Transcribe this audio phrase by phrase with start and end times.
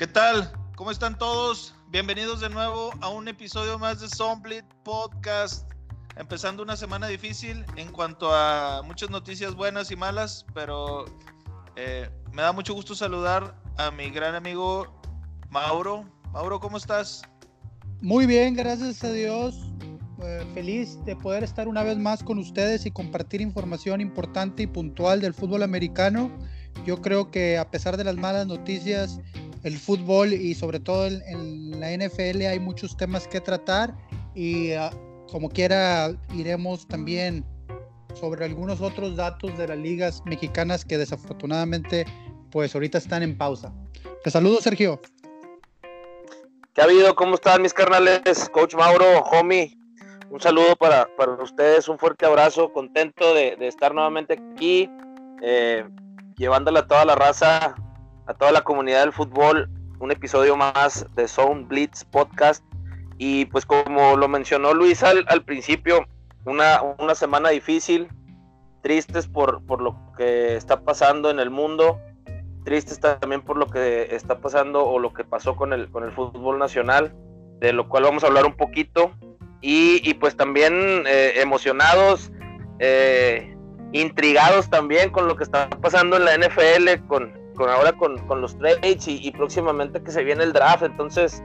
[0.00, 0.50] ¿Qué tal?
[0.76, 1.74] ¿Cómo están todos?
[1.90, 5.70] Bienvenidos de nuevo a un episodio más de Zomblit Podcast.
[6.16, 11.04] Empezando una semana difícil en cuanto a muchas noticias buenas y malas, pero
[11.76, 14.86] eh, me da mucho gusto saludar a mi gran amigo
[15.50, 16.06] Mauro.
[16.32, 17.20] Mauro, ¿cómo estás?
[18.00, 19.54] Muy bien, gracias a Dios.
[20.22, 24.66] Eh, feliz de poder estar una vez más con ustedes y compartir información importante y
[24.66, 26.30] puntual del fútbol americano.
[26.86, 29.20] Yo creo que a pesar de las malas noticias,
[29.62, 33.94] el fútbol y sobre todo en, la NFL hay muchos temas que tratar
[34.34, 34.90] y ah,
[35.30, 37.44] como quiera iremos también
[38.14, 42.04] sobre algunos otros datos de las ligas mexicanas que desafortunadamente
[42.50, 43.72] pues ahorita están en pausa.
[44.24, 45.00] Te saludo Sergio.
[46.74, 47.14] ¿Qué ha habido?
[47.14, 48.48] ¿Cómo están mis carnales?
[48.52, 49.76] Coach Mauro, homie,
[50.30, 51.08] un saludo para,
[51.42, 54.88] ustedes, un fuerte abrazo, contento de, estar nuevamente aquí,
[55.42, 55.84] eh,
[56.36, 57.74] llevándole a toda la raza
[58.30, 62.64] a toda la comunidad del fútbol un episodio más de Zone Blitz Podcast.
[63.18, 66.06] Y pues como lo mencionó Luis al, principio,
[66.44, 68.08] una, una, semana difícil,
[68.82, 71.98] tristes por, por lo que está pasando en el mundo,
[72.64, 76.12] tristes también por lo que está pasando o lo que pasó con el, con el
[76.12, 77.12] fútbol nacional,
[77.58, 79.10] de lo cual vamos a hablar un poquito.
[79.60, 80.72] Y, pues también
[81.06, 82.32] eh, emocionados,
[82.78, 83.54] eh,
[83.92, 88.56] intrigados también con lo que está pasando en la NFL, con, con ahora con, los
[88.56, 90.82] trades y, próximamente que se viene el draft.
[90.82, 91.42] Entonces,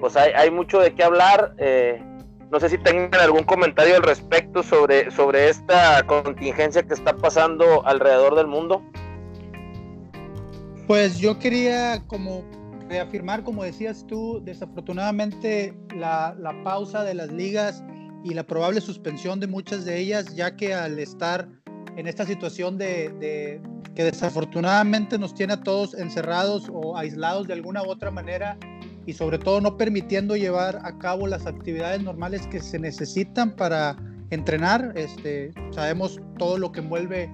[0.00, 1.54] pues hay, mucho de qué hablar.
[1.58, 2.02] Eh,
[2.50, 7.86] no sé si tengan algún comentario al respecto sobre, sobre esta contingencia que está pasando
[7.86, 8.82] alrededor del mundo.
[10.86, 12.42] Pues yo quería como
[12.88, 17.84] reafirmar, como decías tú, desafortunadamente la, la pausa de las ligas
[18.24, 21.46] y la probable suspensión de muchas de ellas, ya que al estar
[21.98, 23.60] en esta situación de,
[23.96, 28.56] que desafortunadamente nos tiene a todos encerrados o aislados de alguna u otra manera
[29.04, 33.96] y sobre todo no permitiendo llevar a cabo las actividades normales que se necesitan para
[34.30, 34.92] entrenar.
[34.94, 37.28] Este, sabemos todo lo que envuelve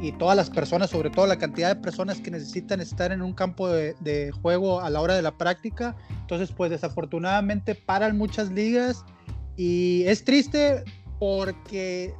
[0.00, 3.34] y todas las personas, sobre todo la cantidad de personas que necesitan estar en un
[3.34, 5.94] campo de, juego a la hora de la práctica.
[6.22, 9.04] Entonces, pues desafortunadamente paran muchas ligas
[9.58, 10.84] y es triste
[11.18, 12.14] porque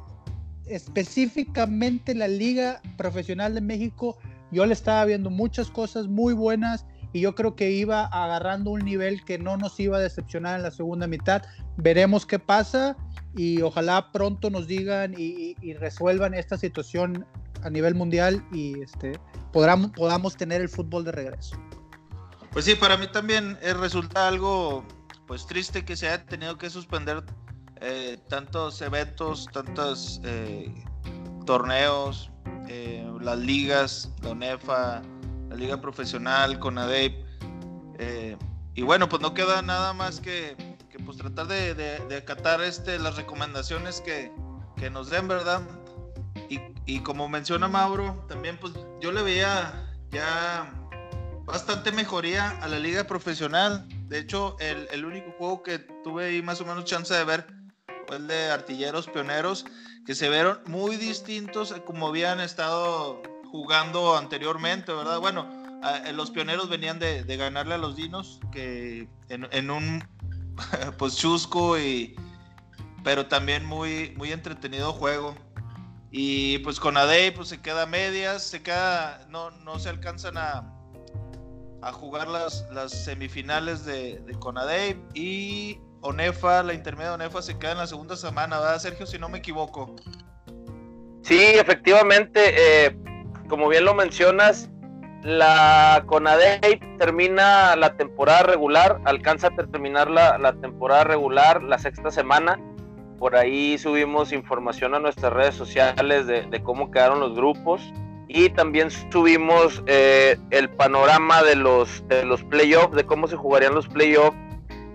[0.69, 4.17] específicamente la Liga Profesional de México,
[4.51, 8.81] yo le estaba viendo muchas cosas muy buenas y yo creo que iba agarrando un
[8.81, 11.41] nivel que no nos iba a decepcionar en la segunda mitad.
[11.77, 12.97] Veremos qué pasa
[13.35, 17.25] y ojalá pronto nos digan y, resuelvan esta situación
[17.63, 19.19] a nivel mundial y este,
[19.51, 21.57] podamos, podamos tener el fútbol de regreso.
[22.51, 24.83] Pues sí, para mí también resulta algo
[25.27, 27.23] pues triste que se haya tenido que suspender
[27.81, 30.73] eh, tantos eventos, tantos eh,
[31.45, 32.31] torneos,
[32.67, 35.01] eh, las ligas, la UNEFA,
[35.49, 37.25] la liga profesional, con ADEP.
[38.75, 40.55] y bueno, pues no queda nada más que,
[41.05, 44.31] pues tratar de, acatar este, las recomendaciones que,
[44.91, 45.61] nos den, ¿verdad?
[46.85, 50.73] Y, como menciona Mauro, también pues yo le veía ya
[51.43, 53.87] bastante mejoría a la liga profesional.
[54.07, 57.56] De hecho, el, el, único juego que tuve ahí más o menos chance de ver
[58.15, 59.65] el de artilleros pioneros,
[60.05, 65.19] que se vieron muy distintos a como habían estado jugando anteriormente, ¿verdad?
[65.19, 65.49] Bueno,
[66.13, 70.03] los pioneros venían de, ganarle a los dinos, que en, un
[70.97, 72.15] pues chusco y
[73.03, 75.35] pero también muy, muy entretenido juego.
[76.11, 80.73] Y pues con Adey pues se queda medias, se queda, no, no se alcanzan a,
[81.81, 87.57] a jugar las, las semifinales de, de Conadey y Onefa, la intermedia de Onefa se
[87.57, 89.05] queda en la segunda semana, ¿verdad, Sergio?
[89.05, 89.95] Si no me equivoco.
[91.21, 92.97] Sí, efectivamente, eh,
[93.49, 94.69] como bien lo mencionas,
[95.23, 102.59] la Conadey termina la temporada regular, alcanza a terminar la, temporada regular la sexta semana.
[103.19, 107.81] Por ahí subimos información a nuestras redes sociales de, cómo quedaron los grupos
[108.29, 113.73] y también subimos eh, el panorama de los, de los playoffs, de cómo se jugarían
[113.73, 114.37] los playoffs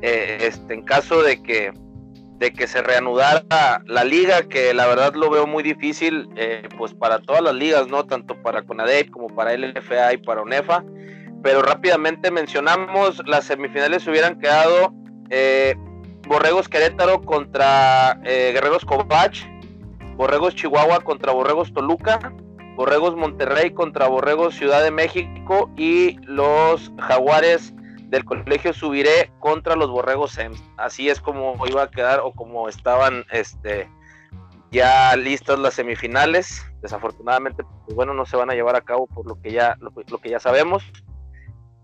[0.02, 1.72] eh, este, en caso de que,
[2.38, 6.92] de que se reanudara la liga, que la verdad lo veo muy difícil, eh, pues
[6.92, 8.04] para todas las ligas, ¿no?
[8.04, 10.84] Tanto para CONADEP como para LFA y para ONEFA.
[11.42, 14.92] Pero rápidamente mencionamos, las semifinales hubieran quedado
[15.30, 15.76] eh,
[16.26, 19.40] Borregos Querétaro contra Guerreros Covach,
[20.16, 22.32] Borregos Chihuahua contra Borregos Toluca,
[22.76, 27.74] Borregos Monterrey contra Borregos Ciudad de México y los Jaguares
[28.12, 30.62] del colegio Subiré contra los Borregos SEMS.
[30.76, 33.88] Así es como iba a quedar o como estaban este,
[34.70, 36.62] ya listas las semifinales.
[36.82, 40.18] Desafortunadamente, pues bueno, no se van a llevar a cabo por lo que ya, lo,
[40.18, 40.84] que ya sabemos.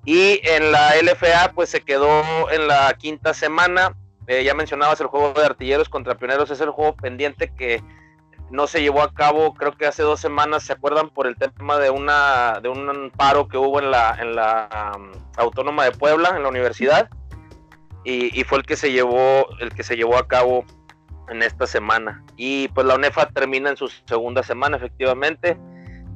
[0.05, 3.97] Y en la LFA, pues se quedó en la quinta semana.
[4.27, 7.83] Eh, ya mencionabas el juego de artilleros contra pioneros, es el juego pendiente que
[8.51, 11.11] no se llevó a cabo, creo que hace dos semanas, ¿se acuerdan?
[11.11, 15.13] Por el tema de una de un paro que hubo en la, en la um,
[15.37, 17.09] Autónoma de Puebla, en la universidad,
[18.05, 20.65] y, fue el que se llevó, el que se llevó a cabo
[21.29, 22.25] en esta semana.
[22.39, 25.59] Y pues la UNEFA termina en su segunda semana, efectivamente.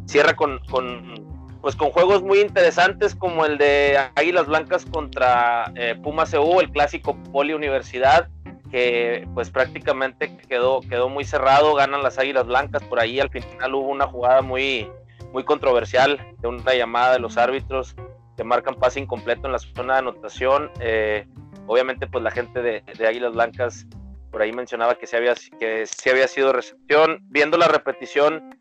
[0.07, 5.95] Cierra con, con pues con juegos muy interesantes como el de Águilas Blancas contra eh,
[6.03, 8.29] Puma CU, el clásico Poli Universidad,
[8.73, 13.75] que pues prácticamente quedó, quedó muy cerrado, ganan las Águilas Blancas, por ahí al final
[13.75, 14.91] hubo una jugada muy,
[15.31, 17.95] muy controversial de una llamada de los árbitros
[18.35, 20.71] que marcan pase incompleto en la zona de anotación.
[20.81, 21.27] Eh,
[21.67, 23.87] obviamente pues la gente de, Águilas Blancas
[24.31, 27.19] por ahí mencionaba que sí había, que había sido recepción.
[27.29, 28.59] Viendo la repetición,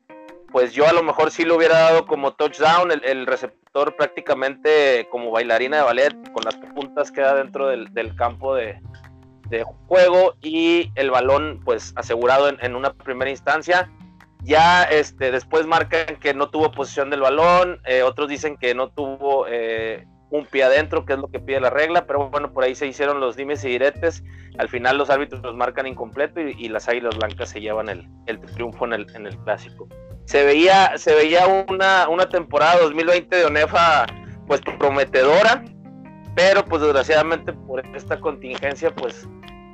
[0.51, 5.31] pues yo a lo mejor sí lo hubiera dado como touchdown, el, receptor prácticamente como
[5.31, 8.77] bailarina de ballet, con las puntas queda dentro del, campo de,
[9.87, 13.91] juego y el balón pues asegurado en, una primera instancia.
[14.43, 18.89] Ya este, después marcan que no tuvo posición del balón, eh, otros dicen que no
[18.89, 22.63] tuvo eh, un pie adentro, que es lo que pide la regla, pero bueno, por
[22.63, 24.23] ahí se hicieron los dimes y diretes.
[24.57, 28.85] Al final los árbitros los marcan incompleto y, las águilas blancas se llevan el, triunfo
[28.85, 29.87] en el, en el clásico
[30.25, 34.05] se veía, se veía una, una temporada 2020 de Onefa
[34.47, 35.63] pues prometedora,
[36.35, 39.27] pero pues desgraciadamente por esta contingencia pues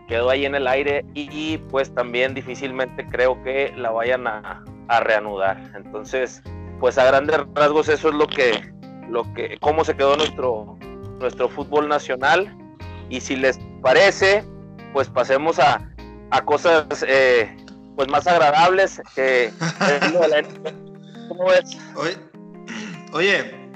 [0.08, 4.64] quedó ahí en el aire y, pues también difícilmente creo que la vayan a,
[5.02, 5.62] reanudar.
[5.76, 6.42] Entonces,
[6.80, 8.72] pues a grandes rasgos eso es lo que,
[9.10, 10.78] lo que, cómo se quedó nuestro,
[11.20, 12.56] nuestro fútbol nacional.
[13.10, 14.46] Y si les parece,
[14.94, 15.90] pues pasemos a,
[16.32, 17.54] a cosas eh,
[17.98, 19.52] pues más agradables que
[21.28, 21.78] ¿Cómo ves?
[23.12, 23.68] Oye,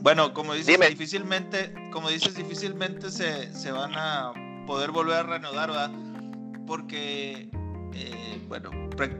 [0.00, 4.32] bueno, como dices, difícilmente, como dices, difícilmente se, van a
[4.66, 5.90] poder volver a reanudar, ¿verdad?
[6.66, 7.50] Porque,
[7.94, 8.70] eh, bueno,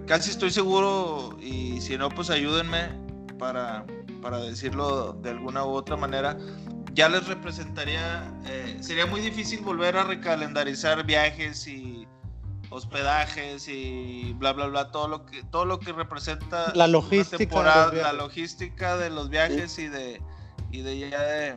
[0.07, 2.91] casi estoy seguro, y si no, pues ayúdenme
[3.39, 3.85] para,
[4.21, 6.37] para decirlo de alguna u otra manera,
[6.95, 12.07] ya les representaría, eh, sería muy difícil volver a recalendarizar viajes y
[12.73, 18.03] hospedajes y bla bla bla todo lo que todo lo que representa la logística de
[18.03, 20.23] la logística de los viajes y de
[20.71, 21.57] y de ya de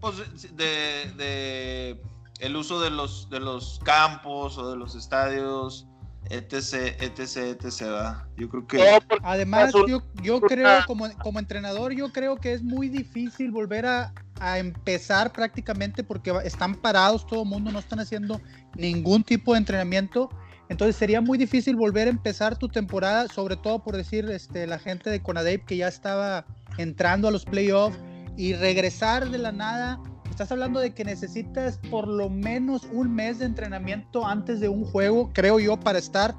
[0.00, 0.16] pues
[0.56, 2.00] de, de,
[2.40, 5.86] el uso de los de los campos o de los estadios
[6.28, 8.28] etc etc etc ¿va?
[8.36, 12.88] yo creo que además yo, yo creo como, como entrenador yo creo que es muy
[12.88, 18.40] difícil volver a, a empezar prácticamente porque están parados todo el mundo no están haciendo
[18.76, 20.30] ningún tipo de entrenamiento
[20.70, 24.78] entonces sería muy difícil volver a empezar tu temporada, sobre todo por decir este, la
[24.78, 26.46] gente de Conadeip que ya estaba
[26.78, 27.98] entrando a los playoffs
[28.36, 30.00] y regresar de la nada.
[30.40, 34.86] Estás hablando de que necesitas por lo menos un mes de entrenamiento antes de un
[34.86, 36.34] juego, creo yo, para estar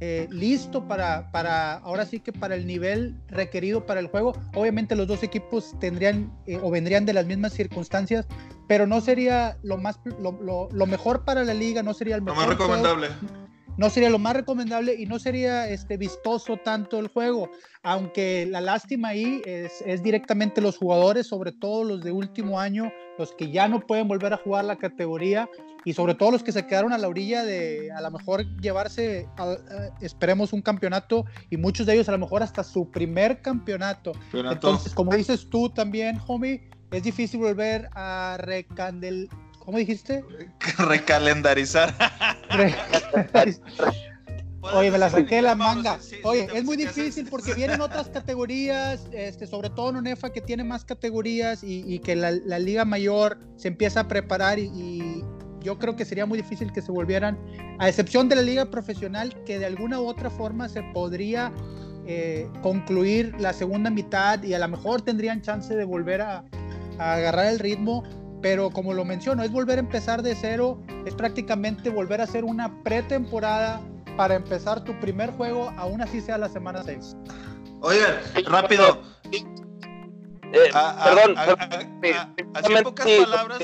[0.00, 4.34] eh, listo para, para, ahora sí que para el nivel requerido para el juego.
[4.52, 8.26] Obviamente los dos equipos tendrían eh, o vendrían de las mismas circunstancias,
[8.68, 12.42] pero no sería lo más lo, lo, mejor para la liga, no sería el mejor.
[12.42, 13.08] Lo más recomendable
[13.76, 17.50] no sería lo más recomendable y no sería este, vistoso tanto el juego,
[17.82, 22.90] aunque la lástima ahí es, es, directamente los jugadores, sobre todo los de último año,
[23.18, 25.48] los que ya no pueden volver a jugar la categoría
[25.84, 29.28] y sobre todo los que se quedaron a la orilla de a lo mejor llevarse,
[30.00, 34.12] esperemos, un campeonato y muchos de ellos a lo mejor hasta su primer campeonato.
[34.32, 39.28] Entonces, como dices tú también, homie, es difícil volver a recandel
[39.66, 40.24] ¿Cómo dijiste?
[40.78, 41.92] Recalendarizar.
[44.62, 45.98] Oye, me la saqué la manga.
[46.22, 50.62] Oye, es muy difícil porque vienen otras categorías, este, sobre todo en UNEFA que tiene
[50.62, 55.24] más categorías y, que la, Liga Mayor se empieza a preparar y,
[55.62, 57.36] yo creo que sería muy difícil que se volvieran,
[57.80, 61.52] a excepción de la Liga Profesional, que de alguna u otra forma se podría
[62.06, 66.44] eh, concluir la segunda mitad y a lo mejor tendrían chance de volver a
[66.98, 68.04] agarrar el ritmo
[68.42, 72.44] pero como lo menciono, es volver a empezar de cero, es prácticamente volver a hacer
[72.44, 73.80] una pretemporada
[74.16, 77.16] para empezar tu primer juego, aún así sea la semana 6.
[77.80, 78.16] Oigan,
[78.46, 79.02] rápido.
[80.52, 81.36] Eh, perdón,
[82.54, 83.58] así en pocas palabras.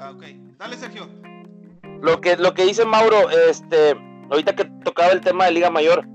[0.00, 0.22] Ah, ok,
[0.58, 1.08] dale, Sergio.
[2.00, 3.94] Lo que, lo que dice Mauro, este,
[4.30, 6.08] ahorita que tocaba el tema de Liga Mayor,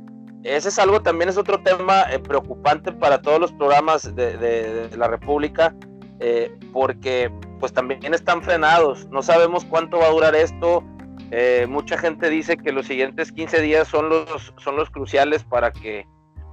[0.43, 4.97] ese es algo también es otro tema eh, preocupante para todos los programas de, de
[4.97, 5.73] la República
[6.19, 10.83] eh, porque pues también están frenados, no sabemos cuánto va a durar esto,
[11.31, 15.71] eh, mucha gente dice que los siguientes 15 días son los, son los cruciales para
[15.71, 16.05] que,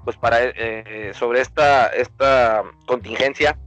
[0.04, 3.59] pues para, eh, sobre esta, esta contingencia,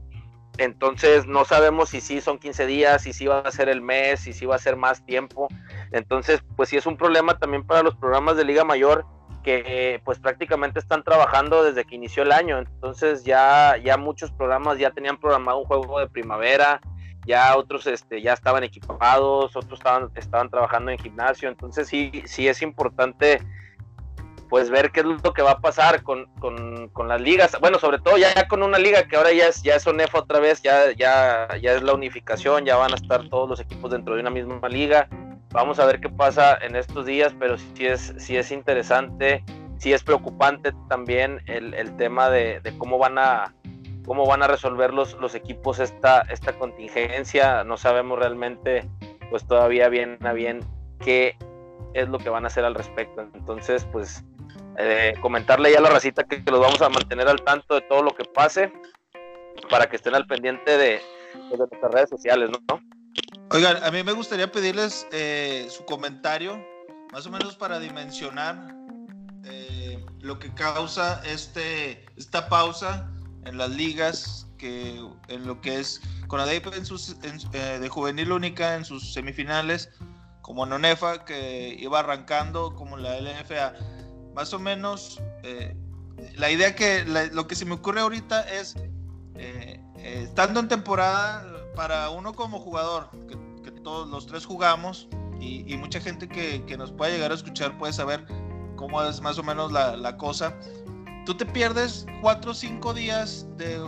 [0.58, 4.20] entonces no sabemos si sí son 15 días, si sí va a ser el mes,
[4.20, 5.48] si sí va a ser más tiempo.
[5.92, 9.06] Entonces, pues sí es un problema también para los programas de Liga Mayor
[9.48, 12.58] que pues prácticamente están trabajando desde que inició el año.
[12.58, 16.82] Entonces ya, ya muchos programas ya tenían programado un juego de primavera,
[17.26, 21.48] ya otros este, ya estaban equipados, otros estaban, estaban trabajando en gimnasio.
[21.48, 23.40] Entonces sí, sí es importante
[24.50, 26.28] pues ver qué es lo que va a pasar con,
[27.06, 27.56] las ligas.
[27.58, 30.40] Bueno, sobre todo ya, con una liga que ahora ya es, ya es ONEFA otra
[30.40, 34.14] vez, ya, ya, ya es la unificación, ya van a estar todos los equipos dentro
[34.14, 35.08] de una misma liga.
[35.50, 39.42] Vamos a ver qué pasa en estos días, pero sí es, sí es interesante,
[39.78, 43.54] sí es preocupante también el, tema de, cómo van a
[44.04, 47.64] cómo van a resolver los, los equipos esta, esta contingencia.
[47.64, 48.88] No sabemos realmente,
[49.30, 50.60] pues todavía bien a bien
[50.98, 51.36] qué
[51.94, 53.20] es lo que van a hacer al respecto.
[53.34, 54.24] Entonces, pues
[54.78, 58.02] eh, comentarle ya a la racita que, los vamos a mantener al tanto de todo
[58.02, 58.72] lo que pase
[59.68, 61.00] para que estén al pendiente de,
[61.48, 62.80] pues, nuestras redes sociales, ¿no?
[63.50, 66.62] Oigan, a mí me gustaría pedirles eh, su comentario,
[67.12, 68.74] más o menos para dimensionar
[69.44, 73.10] eh, lo que causa este, esta pausa
[73.44, 78.84] en las ligas, que en lo que es con en sus, de juvenil única en
[78.84, 79.88] sus semifinales,
[80.42, 83.74] como Nonefa, que iba arrancando, como la LFA
[84.34, 85.74] más o menos eh,
[86.36, 88.76] la idea que lo que se me ocurre ahorita es
[89.34, 91.44] eh, eh, estando en temporada
[91.78, 95.08] para uno como jugador que, todos los tres jugamos
[95.40, 98.26] y, mucha gente que, nos pueda llegar a escuchar puede saber
[98.74, 100.58] cómo es más o menos la, cosa
[101.24, 103.78] tú te pierdes cuatro o cinco días de,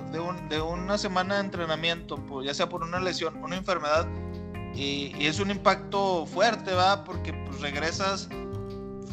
[0.61, 4.07] una semana de entrenamiento, ya sea por una lesión, una enfermedad,
[4.73, 7.03] y, es un impacto fuerte, ¿va?
[7.03, 8.29] Porque pues regresas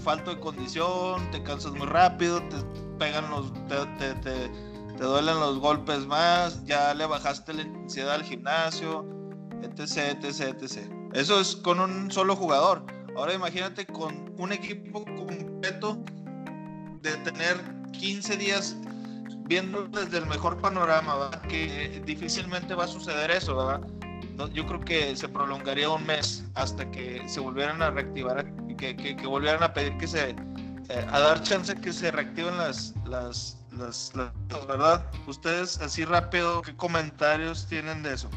[0.03, 2.57] falto de condición, te cansas muy rápido, te
[2.99, 4.51] pegan los, te,
[5.03, 9.05] duelen los golpes más, ya le bajaste la intensidad al gimnasio,
[9.61, 10.91] etc, etc, etc.
[11.13, 12.85] Eso es con un solo jugador.
[13.15, 15.97] Ahora imagínate con un equipo completo
[17.01, 17.57] de tener
[17.91, 18.75] 15 días
[19.45, 23.81] viendo desde el mejor panorama, que difícilmente va a suceder eso, ¿verdad?
[24.53, 28.45] yo creo que se prolongaría un mes hasta que se volvieran a reactivar,
[28.77, 30.35] que, que, que volvieran a pedir que se,
[30.89, 34.11] eh, a dar chance que se reactiven las, las, las,
[34.67, 35.05] ¿verdad?
[35.27, 38.29] Ustedes así rápido, ¿qué comentarios tienen de eso?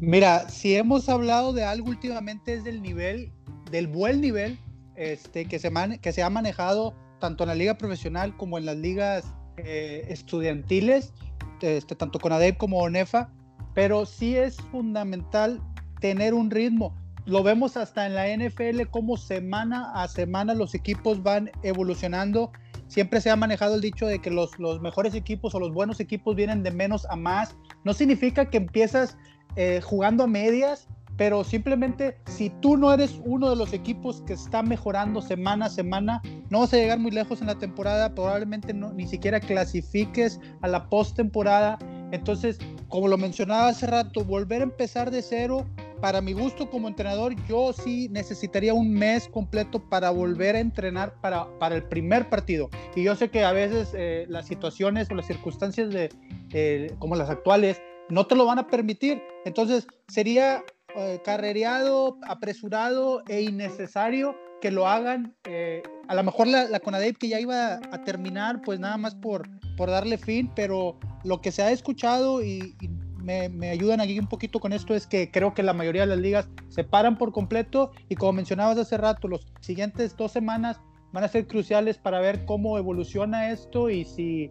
[0.00, 3.32] Mira, si hemos hablado de algo últimamente es del nivel,
[3.70, 4.58] del buen nivel
[4.96, 8.76] este, que, se que se ha manejado tanto en la liga profesional como en las
[8.76, 9.24] ligas
[9.56, 11.12] eh, estudiantiles,
[11.60, 13.30] este, tanto con ADEP como ONEFA
[13.74, 15.60] pero sí es fundamental
[16.00, 16.94] tener un ritmo.
[17.26, 22.52] Lo vemos hasta en la NFL, como semana a semana los equipos van evolucionando.
[22.88, 26.00] Siempre se ha manejado el dicho de que los, los mejores equipos o los buenos
[26.00, 27.56] equipos vienen de menos a más.
[27.84, 29.16] No significa que empiezas
[29.56, 34.32] eh, jugando a medias, pero simplemente si tú no eres uno de los equipos que
[34.32, 38.74] está mejorando semana a semana, no vas a llegar muy lejos en la temporada, probablemente
[38.74, 41.78] no, ni siquiera clasifiques a la postemporada.
[42.10, 45.66] Entonces, como lo mencionaba hace rato, volver a empezar de cero,
[46.04, 51.18] para mi gusto como entrenador, yo sí necesitaría un mes completo para volver a entrenar
[51.22, 52.68] para, para el primer partido.
[52.94, 56.10] Y yo sé que a veces eh, las situaciones o las circunstancias de,
[56.52, 57.80] eh, como las actuales
[58.10, 59.22] no te lo van a permitir.
[59.46, 60.62] Entonces, sería
[60.94, 65.34] eh, carrereado, apresurado e innecesario que lo hagan.
[65.44, 69.14] Eh, a lo mejor la, la CONADEP que ya iba a terminar, pues nada más
[69.14, 72.76] por, por darle fin, pero lo que se ha escuchado y,
[73.24, 76.18] me, ayudan aquí un poquito con esto es que creo que la mayoría de las
[76.18, 80.80] ligas se paran por completo y como mencionabas hace rato, los siguientes dos semanas
[81.12, 84.50] van a ser cruciales para ver cómo evoluciona esto y si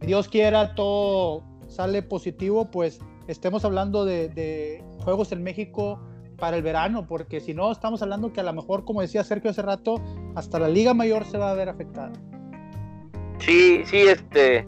[0.00, 6.00] Dios quiera todo sale positivo, pues estemos hablando de, juegos en México
[6.38, 9.50] para el verano, porque si no, estamos hablando que a lo mejor, como decía Sergio
[9.50, 10.00] hace rato,
[10.34, 12.12] hasta la Liga Mayor se va a ver afectada.
[13.38, 14.66] Sí, sí, este,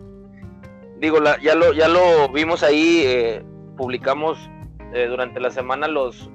[1.00, 3.44] digo, ya, lo, ya lo vimos ahí, eh,
[3.76, 4.38] publicamos
[4.92, 6.30] eh, durante la semana los,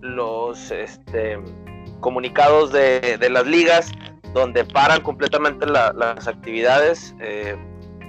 [0.00, 1.38] los este,
[2.00, 3.92] comunicados de, las ligas,
[4.32, 7.56] donde paran completamente las actividades, eh,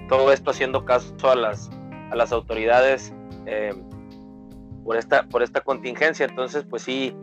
[0.10, 1.70] todo esto haciendo caso a las,
[2.12, 3.14] a las autoridades
[3.46, 3.74] eh,
[4.84, 6.25] por, esta, por esta contingencia.
[6.25, 7.16] Entonces, pues sí,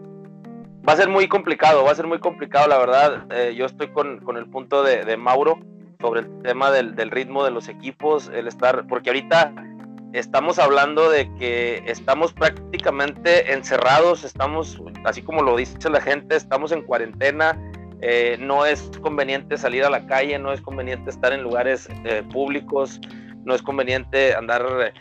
[0.88, 3.26] va a ser muy complicado, va a ser muy complicado, la verdad.
[3.54, 5.58] Yo estoy con, con, el punto de, de, Mauro
[6.02, 9.54] sobre el tema del, del, ritmo de los equipos, el estar, porque ahorita
[10.12, 16.72] estamos hablando de que estamos prácticamente encerrados, estamos, así como lo dice la gente, estamos
[16.72, 17.58] en cuarentena.
[18.04, 21.88] Eh, no es conveniente salir a la calle, no es conveniente estar en lugares
[22.32, 23.00] públicos,
[23.44, 24.92] no es conveniente andar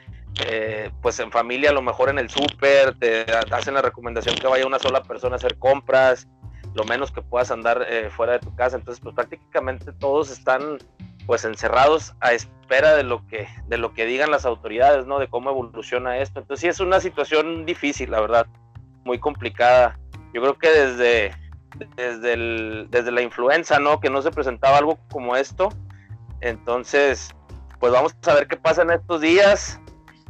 [0.46, 4.48] eh, pues en familia, a lo mejor en el súper, te hacen la recomendación que
[4.48, 6.27] vaya una sola persona a hacer compras,
[6.74, 8.78] lo menos que puedas andar eh, fuera de tu casa.
[8.78, 10.78] Entonces, pues prácticamente todos están
[11.25, 15.20] pues encerrados a espera de lo que de lo que digan las autoridades, ¿no?
[15.20, 16.40] De cómo evoluciona esto.
[16.40, 18.48] Entonces, sí es una situación difícil, la verdad,
[19.04, 20.00] muy complicada.
[20.34, 21.36] Yo creo que desde
[21.96, 24.00] desde el, desde la influenza, ¿no?
[24.00, 25.70] Que no se presentaba algo como esto.
[26.42, 27.32] Entonces,
[27.80, 29.80] pues vamos a ver qué pasa en estos días.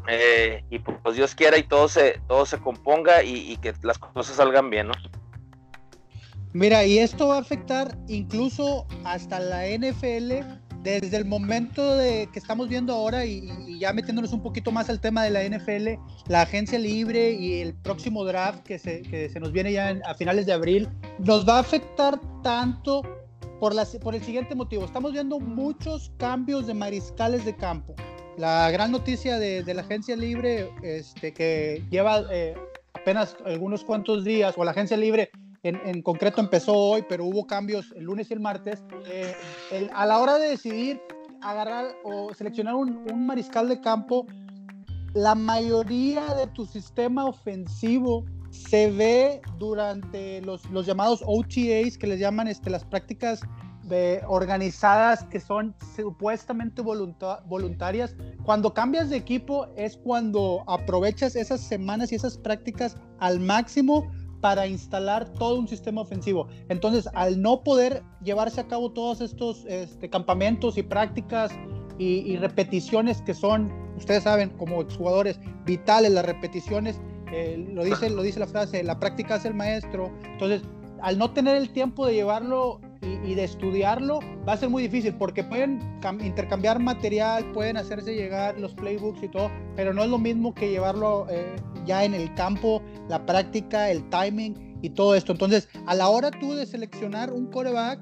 [0.07, 4.00] Eh, y pues Dios quiera y todo se, todo se componga y, y que las
[4.00, 4.93] cosas salgan bien, ¿no?
[6.53, 10.46] Mira, y esto va a afectar incluso hasta la NFL
[10.84, 15.00] desde el momento de que estamos viendo ahora y, ya metiéndonos un poquito más al
[15.00, 19.39] tema de la NFL, la agencia libre y el próximo draft que se, que se
[19.39, 20.89] nos viene ya a finales de abril,
[21.20, 23.01] nos va a afectar tanto
[23.60, 24.84] por, la, por el siguiente motivo.
[24.84, 27.96] Estamos viendo muchos cambios de mariscales de campo.
[28.38, 32.55] La gran noticia de, de la agencia libre, este, que lleva eh,
[32.93, 35.29] apenas algunos cuantos días, o la agencia libre
[35.63, 38.83] en, concreto empezó hoy, pero hubo cambios el lunes y el martes.
[39.07, 39.35] Eh,
[39.93, 41.01] a la hora de decidir
[41.41, 44.25] agarrar o seleccionar un, mariscal de campo,
[45.13, 52.19] la mayoría de tu sistema ofensivo se ve durante los, los llamados OTAs, que les
[52.19, 53.41] llaman este, las prácticas
[53.83, 58.15] de, organizadas que son supuestamente voluntarias.
[58.43, 64.09] Cuando cambias de equipo es cuando aprovechas esas semanas y esas prácticas al máximo
[64.41, 66.48] para instalar todo un sistema ofensivo.
[66.67, 71.51] Entonces, al no poder llevarse a cabo todos estos este, campamentos y prácticas
[71.98, 77.00] y, repeticiones que son, ustedes saben, como jugadores vitales, las repeticiones,
[77.31, 80.12] eh, lo, dice, lo dice la frase, la práctica es el maestro.
[80.24, 80.63] Entonces,
[81.01, 85.15] al no tener el tiempo de llevarlo y, de estudiarlo va a ser muy difícil
[85.15, 85.79] porque pueden
[86.22, 90.70] intercambiar material, pueden hacerse llegar los playbooks y todo, pero no es lo mismo que
[90.70, 95.31] llevarlo eh, ya en el campo, la práctica, el timing y todo esto.
[95.31, 98.00] Entonces, a la hora tú de seleccionar un coreback,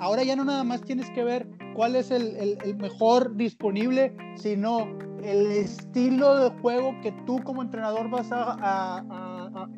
[0.00, 4.86] ahora ya no nada más tienes que ver cuál es el, el, mejor disponible, sino
[5.22, 9.04] el estilo de juego que tú como entrenador vas a,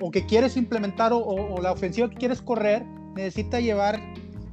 [0.01, 2.85] o que quieres implementar o, o, la ofensiva que quieres correr,
[3.15, 4.01] necesita llevar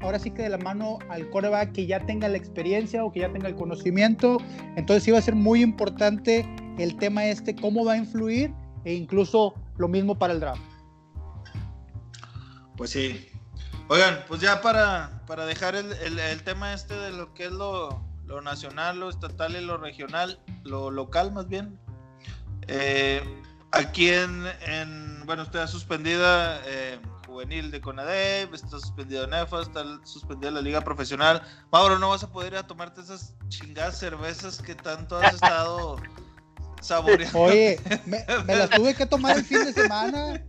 [0.02, 3.22] ahora sí que de la mano al coreback que ya tenga la experiencia o que
[3.22, 4.38] ya tenga el conocimiento.
[4.76, 6.46] Entonces va a ser muy importante
[6.78, 8.54] el tema este, cómo va a influir
[8.86, 10.62] e incluso lo mismo para el draft.
[12.78, 13.28] Pues sí.
[13.88, 18.02] Oigan, pues ya para, para dejar el, el, tema este de lo que es lo,
[18.26, 21.78] lo, nacional, lo estatal y lo regional, lo local más bien.
[22.68, 23.22] Eh,
[23.72, 27.00] aquí en, en, bueno, usted ha suspendida eh,
[27.32, 31.42] juvenil de CONADEP, está suspendido NEFA, está suspendida la liga profesional.
[31.72, 35.98] Mauro, no vas a poder ir a tomarte esas chingadas cervezas que tanto has estado
[36.82, 37.40] saboreando.
[37.40, 40.44] Oye, me, las tuve que tomar el fin de semana.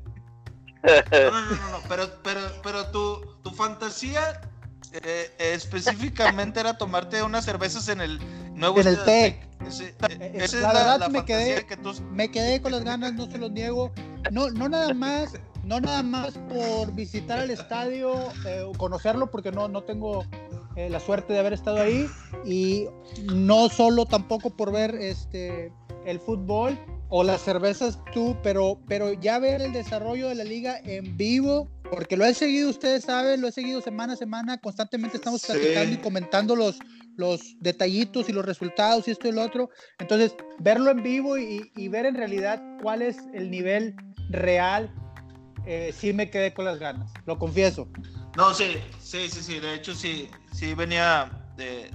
[0.83, 4.41] No, no, no, no, pero, pero, pero tu, tu fantasía
[4.93, 8.19] eh, específicamente era tomarte unas cervezas en el
[8.55, 9.49] nuevo en el TEC.
[10.11, 11.65] Eh, la, verdad me quedé,
[12.11, 13.93] me quedé con las ganas, no se los niego.
[14.33, 18.15] No, no nada más no nada más por visitar el estadio,
[18.47, 20.25] eh, conocerlo, porque no, no tengo
[20.77, 22.09] eh, la suerte de haber estado ahí,
[22.45, 22.87] y
[23.33, 25.73] no solo tampoco por ver este,
[26.05, 30.79] el fútbol o las cervezas tú, pero, pero ya ver el desarrollo de la liga
[30.85, 35.19] en vivo, porque lo he seguido, ustedes saben, lo he seguido semana a semana, constantemente
[35.19, 36.79] estamos platicando y comentando los,
[37.17, 39.69] los detallitos y los resultados y esto y lo otro.
[39.99, 43.95] Entonces, verlo en vivo y, y ver en realidad cuál es el nivel
[44.31, 44.91] real
[45.67, 47.89] eh, sí me quedé con las ganas, lo confieso.
[48.37, 51.91] No, sí, sí, sí, sí, de hecho sí, sí venía de,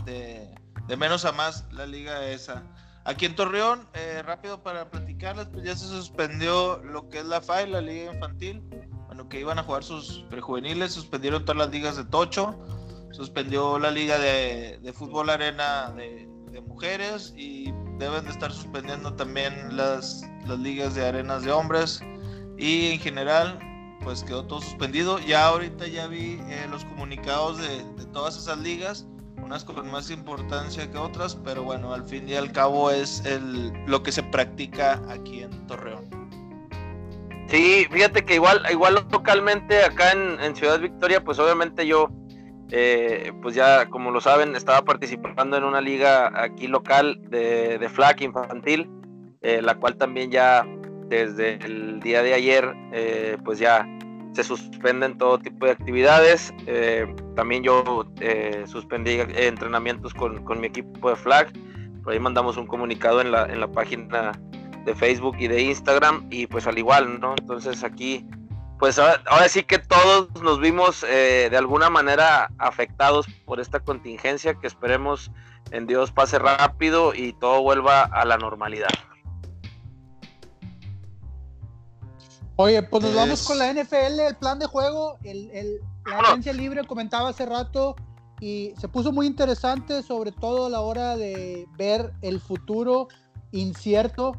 [0.87, 2.63] de, menos a más la liga esa.
[3.05, 7.41] Aquí en Torreón, eh, rápido para platicarles, pues ya se suspendió lo que es la
[7.41, 8.61] FAI, la liga infantil,
[9.07, 12.59] bueno, que iban a jugar sus prejuveniles, suspendieron todas las ligas de Tocho,
[13.11, 19.13] suspendió la liga de, de fútbol arena de, de, mujeres y deben de estar suspendiendo
[19.13, 22.01] también las, las ligas de arenas de hombres
[22.57, 23.59] y en general
[24.03, 25.19] pues quedó todo suspendido.
[25.19, 29.05] Ya ahorita ya vi eh, los comunicados de, todas esas ligas,
[29.43, 33.71] unas con más importancia que otras, pero bueno, al fin y al cabo es el,
[33.85, 36.05] lo que se practica aquí en Torreón.
[37.47, 42.09] Sí, fíjate que igual, igual localmente acá en, Ciudad Victoria, pues obviamente yo,
[42.71, 47.89] eh, pues ya como lo saben, estaba participando en una liga aquí local de, de
[47.89, 48.89] flag infantil,
[49.41, 50.65] eh, la cual también ya
[51.09, 53.87] desde el día de ayer, eh, pues ya
[54.33, 56.53] se suspenden todo tipo de actividades.
[56.65, 61.51] Eh, también yo eh, suspendí entrenamientos con, mi equipo de flag.
[62.03, 64.31] Por ahí mandamos un comunicado en la, en la página
[64.85, 67.35] de Facebook y de Instagram y pues al igual, ¿no?
[67.37, 68.25] Entonces aquí
[68.79, 74.53] pues ahora, sí que todos nos vimos eh, de alguna manera afectados por esta contingencia
[74.53, 75.31] que esperemos
[75.71, 78.89] en Dios pase rápido y todo vuelva a la normalidad.
[82.57, 86.53] Oye, pues nos vamos con la NFL, el plan de juego, el, el, la agencia
[86.53, 87.95] libre comentaba hace rato
[88.39, 93.09] y se puso muy interesante, sobre todo a la hora de ver el futuro
[93.51, 94.35] incierto.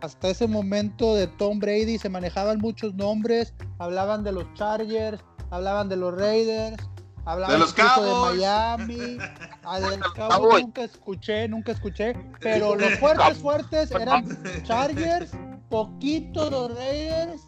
[0.00, 5.88] Hasta ese momento de Tom Brady se manejaban muchos nombres, hablaban de los Chargers, hablaban
[5.88, 6.76] de los Raiders,
[7.24, 9.18] hablaban de los de Miami,
[9.64, 10.62] a de los Cowboys.
[10.64, 14.24] Nunca escuché, nunca escuché, pero los fuertes fuertes eran
[14.62, 15.32] Chargers,
[15.68, 17.42] poquito los Raiders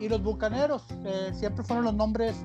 [0.00, 0.84] y los Bucaneros,
[1.32, 2.36] siempre fueron los nombres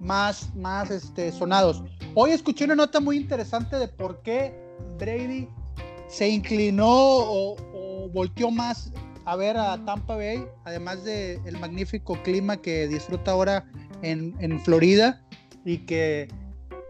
[0.00, 1.82] más, más este, sonados.
[2.14, 4.54] Hoy escuché una nota muy interesante de por qué
[4.98, 5.48] Brady
[6.08, 7.56] se inclinó o,
[8.12, 8.92] volteó más
[9.24, 13.64] a ver a Tampa Bay, además del el magnífico clima que disfruta ahora
[14.02, 15.22] en, en Florida
[15.64, 16.28] y que...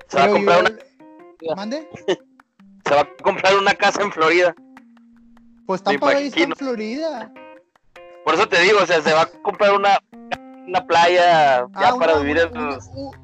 [0.09, 1.57] Se va a comprar una...
[1.57, 1.89] ¿Mande?
[2.07, 4.55] Se va a comprar una casa en Florida.
[5.67, 7.33] Pues Tampa Bay está en Florida.
[8.31, 9.99] Por eso te digo, o sea, se va a comprar una,
[10.69, 12.79] una playa ya ah, para vivir en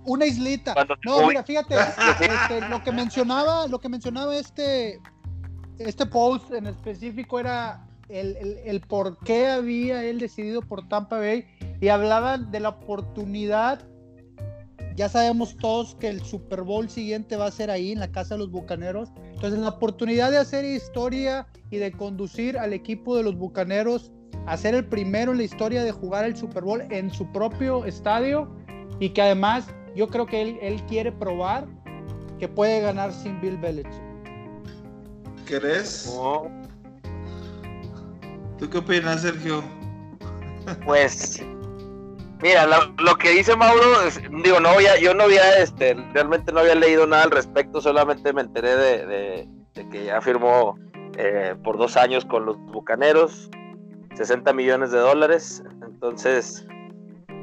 [0.05, 0.75] una, islita.
[1.05, 1.77] No, mira, fíjate,
[2.21, 5.01] este, lo que mencionaba, lo que mencionaba este
[5.79, 11.47] este post en específico era el, el, por qué había él decidido por Tampa Bay
[11.81, 13.87] y hablaban de la oportunidad.
[14.97, 18.35] Ya sabemos todos que el Super Bowl siguiente va a ser ahí en la casa
[18.35, 19.11] de los Bucaneros.
[19.35, 24.11] Entonces la oportunidad de hacer historia y de conducir al equipo de los Bucaneros
[24.47, 27.85] a ser el primero en la historia de jugar el Super Bowl en su propio
[27.85, 28.49] estadio
[29.01, 31.67] y que además yo creo que él, él quiere probar
[32.39, 34.03] que puede ganar sin Bill Belichick.
[35.47, 36.13] ¿Querés?
[38.59, 39.63] ¿Tú qué opinas, Sergio?
[40.85, 41.43] Pues,
[42.43, 43.83] mira, lo, que dice Mauro,
[44.43, 48.33] digo, no había, yo no había, este, realmente no había leído nada al respecto, solamente
[48.33, 49.49] me enteré de,
[49.91, 50.77] que ya firmó
[51.17, 53.49] eh, por dos años con los Bucaneros,
[54.17, 56.67] 60 millones de dólares, entonces,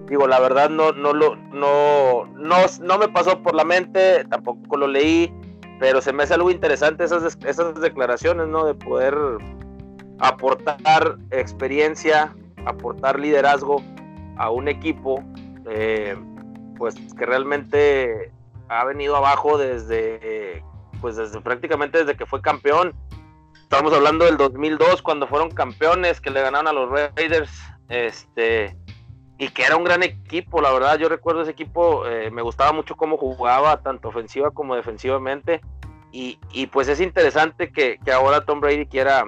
[0.07, 4.77] digo, la verdad no, no, lo, no, no, no me pasó por la mente, tampoco
[4.77, 5.33] lo leí,
[5.79, 8.65] pero se me hace algo interesante esas, esas declaraciones, ¿no?
[8.65, 9.15] De poder
[10.19, 12.33] aportar experiencia,
[12.65, 13.81] aportar liderazgo
[14.37, 15.23] a un equipo,
[15.69, 16.15] eh,
[16.77, 18.31] pues que realmente
[18.69, 20.63] ha venido abajo desde,
[21.01, 22.93] pues desde prácticamente desde que fue campeón.
[23.73, 27.49] Estamos hablando del 2002 cuando fueron campeones, que le ganaron a los Raiders,
[27.89, 28.77] este,
[29.39, 32.71] y que era un gran equipo, la verdad, yo recuerdo ese equipo, eh, me gustaba
[32.71, 35.59] mucho cómo jugaba, tanto ofensiva como defensivamente,
[36.11, 39.25] y, y pues es interesante que, ahora Tom Brady quiera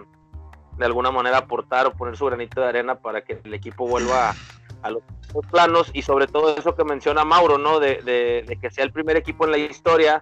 [0.78, 4.36] de alguna manera aportar o poner su granito de arena para que el equipo vuelva
[4.84, 5.02] a, los,
[5.50, 7.80] planos, y sobre todo eso que menciona Mauro, ¿no?
[7.80, 10.22] De, de, que sea el primer equipo en la historia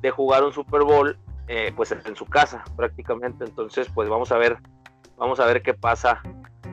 [0.00, 4.38] de jugar un Super Bowl, eh, pues en su casa prácticamente, entonces pues vamos a
[4.38, 4.58] ver,
[5.16, 6.22] vamos a ver qué pasa,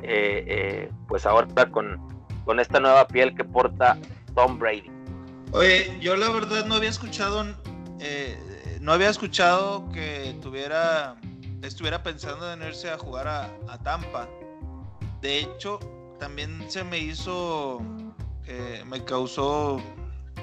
[0.03, 3.97] eh, pues ahora con con esta nueva piel que porta
[4.35, 4.89] Tom Brady.
[5.51, 7.43] Oye, yo la verdad no había escuchado,
[7.99, 11.15] eh, no había escuchado que tuviera,
[11.63, 14.29] estuviera pensando en irse a jugar a, Tampa.
[15.21, 15.79] De hecho,
[16.19, 17.81] también se me hizo,
[18.45, 19.81] eh, me causó,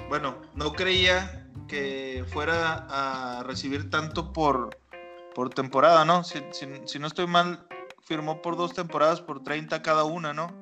[0.09, 1.42] bueno, no creía
[1.73, 4.77] que fuera a recibir tanto por,
[5.33, 6.23] por temporada, ¿no?
[6.23, 6.39] Si,
[6.85, 7.65] si no estoy mal,
[8.03, 10.53] firmó por dos temporadas por 30 cada una, ¿no?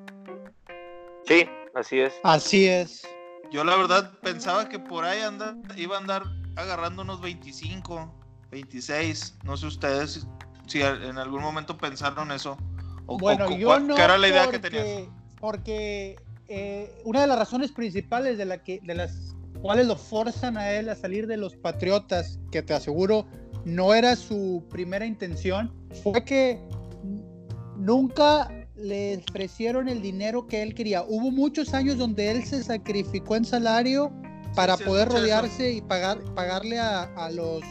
[1.26, 2.14] Sí, así es.
[2.22, 3.06] Así es.
[3.50, 6.22] Yo la verdad pensaba que por ahí anda, iba a andar
[6.56, 8.10] agarrando unos 25,
[8.50, 9.36] 26.
[9.44, 10.26] No sé ustedes
[10.66, 12.56] si en algún momento pensaron eso.
[13.04, 13.96] O, bueno, yo no.
[13.96, 15.10] ¿Qué era la idea que tenías?
[15.38, 16.16] Porque
[16.48, 20.72] eh, una de las razones principales de, la que, de las cuales lo forzan a
[20.72, 23.26] él a salir de los Patriotas, que te aseguro
[23.64, 25.72] no era su primera intención,
[26.02, 26.60] fue que
[27.76, 31.02] nunca le ofrecieron el dinero que él quería.
[31.02, 34.12] Hubo muchos años donde él se sacrificó en salario
[34.56, 37.62] para poder rodearse y pagar, pagarle a, los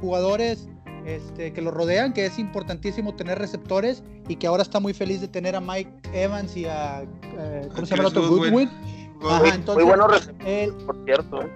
[0.00, 0.68] jugadores
[1.04, 5.20] este, que lo rodean, que es importantísimo tener receptores y que ahora está muy feliz
[5.20, 8.28] de tener a Mike Evans y a, eh, ¿cómo se llama otro?
[8.28, 8.70] Goodwin.
[9.20, 11.42] Muy buenos receptores, por cierto.
[11.42, 11.50] ¿eh?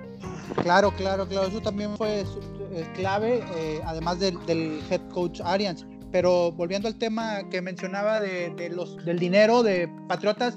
[0.62, 2.20] Claro, claro, claro, eso también fue
[2.72, 3.42] eh, clave,
[3.86, 5.86] además del, del, head coach Arians.
[6.12, 10.56] Pero volviendo al tema que mencionaba de, los, del dinero de Patriotas,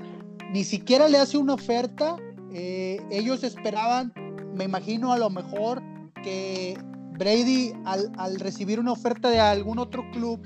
[0.52, 2.18] ni siquiera le hace una oferta.
[2.54, 4.14] Eh, ellos esperaban,
[4.54, 5.82] me imagino a lo mejor,
[6.24, 6.78] que
[7.18, 10.42] Brady al, recibir una oferta de algún otro club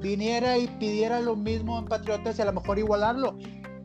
[0.00, 3.36] viniera y pidiera lo mismo en Patriotas y a lo mejor igualarlo.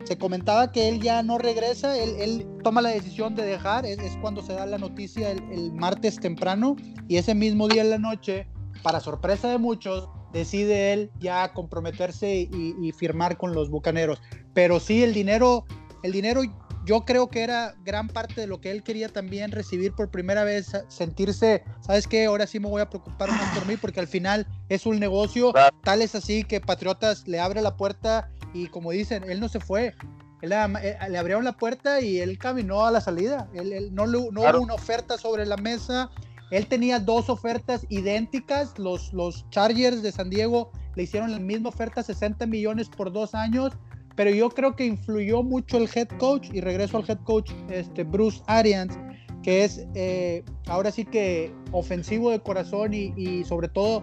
[0.06, 4.40] Se comentaba que él ya no regresa, él, toma la decisión de dejar, es, cuando
[4.40, 6.76] se da la noticia el, martes temprano
[7.08, 8.46] y ese mismo día en la noche,
[8.82, 14.22] para sorpresa de muchos, decide él ya comprometerse y, y firmar con los Bucaneros.
[14.54, 15.64] Pero sí, el dinero,
[16.04, 16.42] el dinero
[16.86, 20.44] yo creo que era gran parte de lo que él quería también recibir por primera
[20.44, 22.26] vez, sentirse, ¿sabes qué?
[22.26, 25.52] Ahora sí me voy a preocupar más por mí porque al final es un negocio,
[25.82, 28.30] tal es así que Patriotas le abre la puerta
[28.62, 29.94] y como dicen, él no se fue.
[30.42, 33.48] Él, eh, le abrieron la puerta y él caminó a la salida.
[33.54, 36.10] Él, no, no hubo una oferta sobre la mesa.
[36.50, 38.78] Él tenía dos ofertas idénticas.
[38.78, 43.34] Los, los Chargers de San Diego le hicieron la misma oferta, 60 millones por dos
[43.34, 43.72] años
[44.16, 48.02] pero yo creo que influyó mucho el head coach y regreso al head coach este,
[48.02, 48.98] Bruce Arians,
[49.42, 54.02] que es eh, ahora sí que ofensivo de corazón y, sobre todo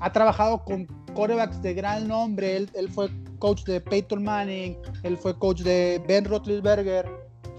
[0.00, 2.56] ha trabajado con quarterbacks de gran nombre.
[2.56, 3.10] Él, él, fue
[3.40, 7.10] coach de Peyton Manning, él fue coach de Ben Roethlisberger,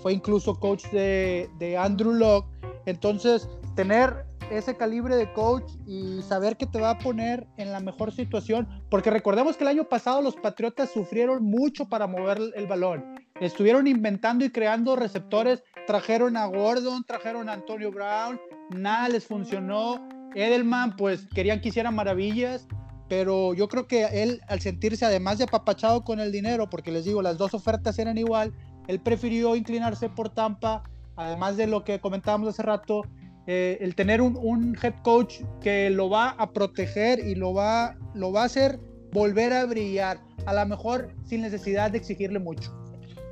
[0.02, 2.48] fue incluso coach de, de Andrew Locke.
[2.86, 7.80] Entonces, tener ese calibre de coach y saber que te va a poner en la
[7.80, 12.68] mejor situación, porque recordemos que el año pasado los Patriotas sufrieron mucho para mover el
[12.68, 13.04] balón.
[13.40, 18.40] Estuvieron inventando y creando receptores, trajeron a Gordon, trajeron a Antonio Brown,
[18.70, 20.08] nada les funcionó.
[20.36, 22.68] Edelman, pues querían que hiciera maravillas,
[23.12, 27.04] pero yo creo que él, al sentirse además de apapachado con el dinero, porque les
[27.04, 28.54] digo, las dos ofertas eran igual,
[28.88, 30.84] él prefirió inclinarse por Tampa,
[31.18, 33.02] además de lo que comentábamos hace rato,
[33.48, 38.32] eh, el tener un, head coach que lo va a proteger y lo va, lo
[38.32, 38.80] va a hacer
[39.12, 42.74] volver a brillar, a lo mejor sin necesidad de exigirle mucho.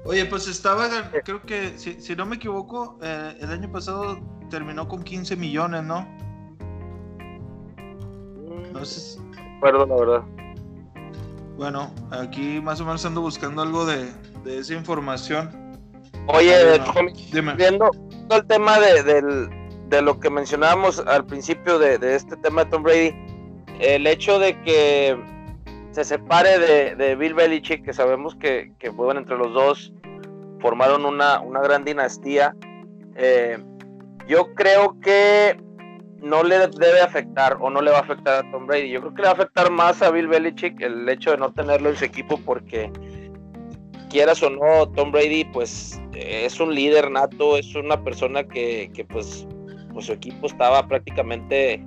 [0.04, 0.90] Oye, pues estaba,
[1.24, 6.06] creo que, si, no me equivoco, eh, el año pasado terminó con 15 millones, ¿no?
[8.74, 8.82] No
[9.62, 10.24] Perdón, la verdad.
[11.58, 14.10] Bueno, aquí más o menos ando buscando algo de,
[14.46, 15.50] esa información.
[16.28, 16.80] Oye,
[17.58, 17.92] viendo
[18.30, 19.50] el tema del,
[19.90, 23.14] de lo que mencionábamos al principio de, este tema de Tom Brady,
[23.80, 25.18] el hecho de que
[25.92, 29.92] se separe de, Bill Belichick, que sabemos que, que entre los dos,
[30.62, 32.56] formaron una, una gran dinastía,
[33.16, 33.58] eh,
[34.28, 35.60] yo creo que
[36.22, 38.90] no le debe afectar o no le va a afectar a Tom Brady.
[38.90, 41.54] Yo creo que le va a afectar más a Bill Belichick el hecho de no
[41.54, 42.92] tenerlo en su equipo porque
[44.10, 49.06] quieras o no, Tom Brady pues es un líder nato, es una persona que, que
[49.06, 49.48] pues
[49.94, 51.84] pues su equipo estaba prácticamente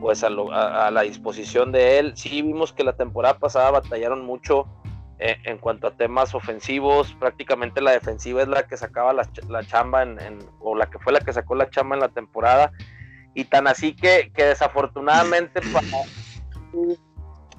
[0.00, 2.12] pues a, la disposición de él.
[2.16, 4.66] Sí vimos que la temporada pasada batallaron mucho
[5.18, 10.02] eh, en cuanto a temas ofensivos, prácticamente la defensiva es la que sacaba la, chamba
[10.02, 12.72] en, o la que fue la que sacó la chamba en la temporada
[13.34, 15.60] y tan así que, que desafortunadamente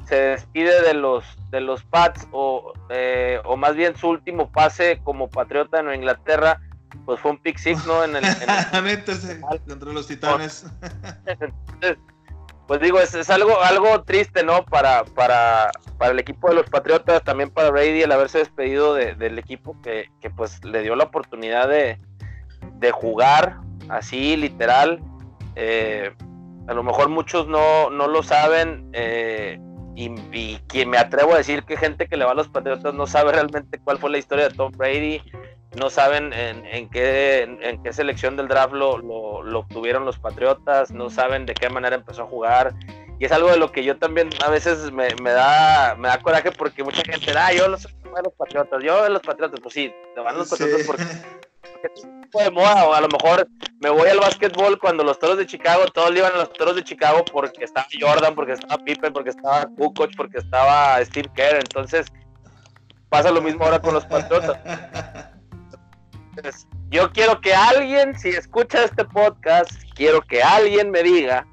[0.05, 4.99] se despide de los de los Pats o, eh, o más bien su último pase
[5.03, 6.59] como patriota en Inglaterra
[7.05, 8.03] pues fue un pick six, ¿no?
[8.03, 8.23] En el,
[9.67, 10.65] contra los titanes.
[12.67, 14.63] pues digo, es, algo, algo triste, ¿no?
[14.65, 19.39] Para, para, para el equipo de los Patriotas, también para Brady, el haberse despedido del
[19.39, 21.97] equipo que, pues le dio la oportunidad de,
[22.91, 23.57] jugar
[23.89, 25.01] así, literal.
[25.59, 26.11] Eh,
[26.67, 28.89] a lo mejor muchos no, no lo saben.
[28.93, 29.59] Eh,
[29.95, 32.93] y, y, quien me atrevo a decir que gente que le va a los Patriotas
[32.93, 35.21] no sabe realmente cuál fue la historia de Tom Brady
[35.77, 41.09] no saben en, qué, en qué selección del draft lo, lo, obtuvieron los Patriotas, no
[41.09, 42.73] saben de qué manera empezó a jugar.
[43.19, 46.51] Y es algo de lo que yo también a veces me, da, me da coraje
[46.51, 47.87] porque mucha gente, ah, yo los,
[48.23, 51.03] los Patriotas, yo de los Patriotas, pues sí, te van los Patriotas porque,
[51.81, 53.47] de moda, o a lo mejor
[53.81, 56.83] me voy al básquetbol cuando los toros de Chicago, todos iban a los toros de
[56.83, 62.07] Chicago porque estaba Jordan, porque estaba Pippen, porque estaba Kukoc, porque estaba Steve Kerr, entonces
[63.09, 64.57] pasa lo mismo ahora con los Patriotas.
[66.89, 71.45] yo quiero que alguien, si escucha este podcast, quiero que alguien me diga,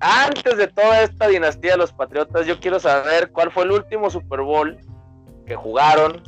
[0.00, 4.10] antes de toda esta dinastía de los Patriotas, yo quiero saber cuál fue el último
[4.10, 4.78] Super Bowl
[5.46, 6.22] que jugaron.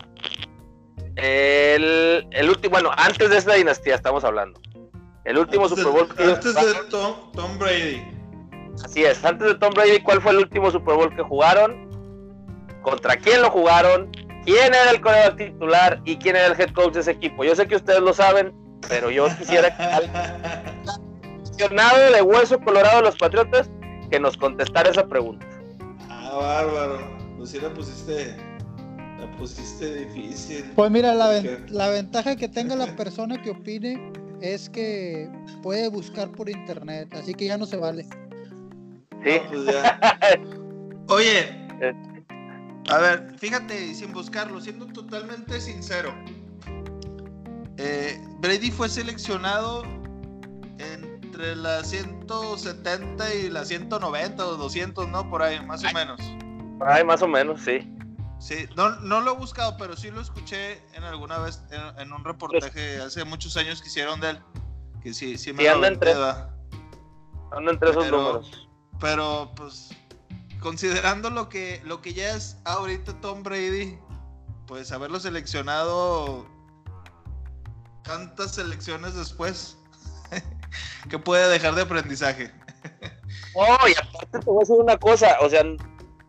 [1.16, 4.60] El, último, bueno, antes de esta dinastía estamos hablando.
[5.24, 8.02] El último Super Bowl que Antes de Tom, Brady.
[8.84, 11.90] Así es, antes de Tom Brady, ¿cuál fue el último Super Bowl que jugaron?
[12.82, 14.10] ¿Contra quién lo jugaron?
[14.44, 17.44] quién era el coreback titular y quién era el head coach de ese equipo.
[17.44, 18.52] Yo sé que ustedes lo saben,
[18.88, 20.12] pero yo quisiera que alguien
[22.12, 23.70] de hueso colorado de los Patriotas
[24.10, 25.46] que nos contestara esa pregunta.
[26.08, 27.00] Ah, bárbaro.
[27.36, 28.36] Pues sí la pusiste,
[29.22, 30.64] la pusiste difícil.
[30.74, 35.30] Pues mira, la, la ventaja que tenga la persona que opine es que
[35.62, 38.04] puede buscar por internet, así que ya no se vale.
[39.24, 39.40] Sí.
[39.48, 40.18] pues ya.
[41.08, 41.68] Oye,
[42.88, 46.12] A ver, fíjate, sin buscarlo, siendo totalmente sincero.
[47.76, 49.84] Eh, Brady fue seleccionado
[50.78, 55.30] entre las 170 y las 190 o 200, ¿no?
[55.30, 56.20] Por ahí, más o menos.
[56.78, 57.91] Por ahí, más o menos, sí.
[58.42, 61.62] Sí, no, no lo he buscado, pero sí lo escuché en alguna vez
[61.96, 64.42] en, un reportaje hace muchos años que hicieron de él.
[65.00, 68.68] Que sí, sí me sí, entre, anda entre esos números.
[68.98, 69.90] Pero, pues,
[70.60, 73.96] considerando lo que, lo que ya es ahorita Tom Brady,
[74.66, 76.44] pues haberlo seleccionado
[78.02, 79.78] tantas selecciones después,
[81.08, 82.52] que puede dejar de aprendizaje.
[83.54, 85.62] Oh, y aparte te voy a decir una cosa, o sea,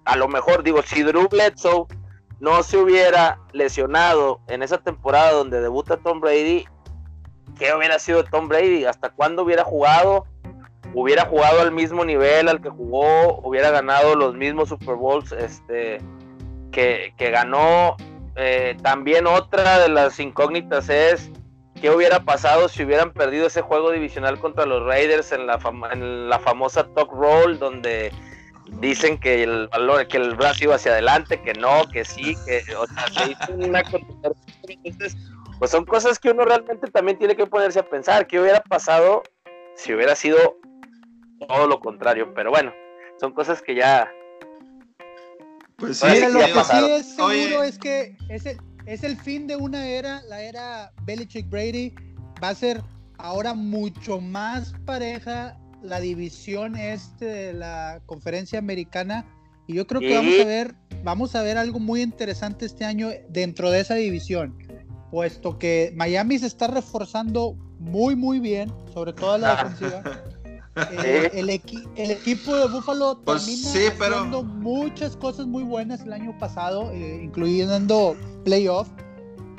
[0.06, 1.88] a lo mejor digo, si Drew Bledsoe
[2.44, 6.66] no se hubiera lesionado en esa temporada donde debuta Tom Brady,
[7.58, 8.84] ¿qué hubiera sido Tom Brady?
[8.84, 10.26] ¿Hasta cuándo hubiera jugado?
[10.94, 16.00] Hubiera jugado al mismo nivel al que jugó, hubiera ganado los mismos Super Bowls este,
[16.74, 17.96] que, ganó.
[18.36, 21.32] Eh, también otra de las incógnitas es
[21.80, 25.62] qué hubiera pasado si hubieran perdido ese juego divisional contra los Raiders en la,
[25.94, 28.12] en la famosa talk roll donde
[28.80, 32.64] dicen que el valor, que el brazo iba hacia adelante, que no, que sí, que,
[32.76, 33.84] o sea, se hizo una
[34.84, 35.18] Entonces,
[35.60, 39.24] pues son cosas que uno realmente también tiene que ponerse a pensar, qué hubiera pasado
[39.76, 40.38] si hubiera sido
[41.48, 42.74] todo lo contrario, pero bueno,
[43.20, 44.12] son cosas que ya...
[45.78, 49.56] Pues sí, lo que sí es seguro es que es el, es el fin de
[49.56, 51.94] una era, la era Belichick Brady,
[52.42, 52.82] va a ser
[53.18, 59.26] ahora mucho más pareja la división este de la conferencia americana.
[59.68, 63.10] Y yo creo que vamos a ver vamos a ver algo muy interesante este año
[63.30, 64.58] dentro de esa división
[65.12, 70.04] puesto que Miami se está reforzando muy muy bien sobre todo la defensiva.
[71.04, 76.90] Eh, el, equipo de Buffalo pues termina haciendo muchas cosas muy buenas el año pasado
[76.92, 78.90] eh, incluyendo playoff.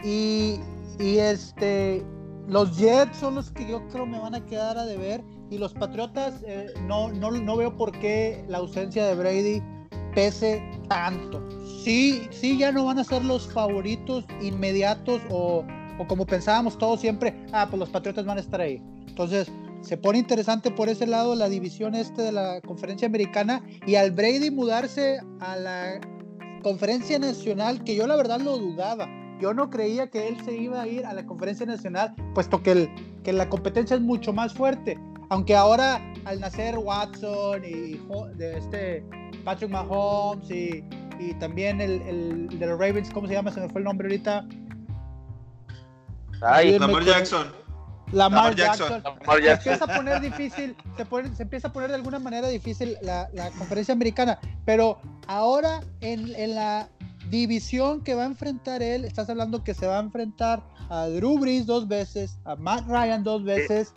[0.02, 0.58] Y,
[0.98, 2.04] y este
[2.48, 5.22] los Jets son los que yo creo me van a quedar a deber
[5.54, 9.62] y los Patriotas, eh, no, no, no, veo por qué la ausencia de Brady
[10.14, 11.42] pese tanto.
[11.82, 15.64] Sí, sí, ya no van a ser los favoritos inmediatos o,
[15.98, 18.82] o como pensábamos todos siempre, ah, pues los Patriotas van a estar ahí.
[19.06, 23.96] Entonces, se pone interesante por ese lado la división este de la conferencia americana y
[23.96, 26.00] al Brady mudarse a la
[26.62, 29.06] conferencia nacional, que yo la verdad lo dudaba.
[29.40, 32.72] Yo no creía que él se iba a ir a la conferencia nacional, puesto que,
[32.72, 32.90] el,
[33.22, 34.98] que la competencia es mucho más fuerte.
[35.30, 38.00] Aunque ahora al nacer Watson y
[38.36, 39.04] de este
[39.44, 40.84] Patrick Mahomes y,
[41.18, 43.50] y también el, el, de los Ravens, ¿cómo se llama?
[43.50, 44.46] Se me fue el nombre ahorita.
[46.42, 47.64] Ay, Lamar Jackson.
[48.12, 49.02] Lamar, Jackson.
[49.02, 53.28] Se empieza a poner difícil, se, se, empieza a poner de alguna manera difícil la,
[53.32, 54.38] la conferencia americana.
[54.64, 56.88] Pero ahora en, en, la
[57.30, 61.38] división que va a enfrentar él, estás hablando que se va a enfrentar a Drew
[61.38, 63.94] Brees dos veces, a Matt Ryan dos veces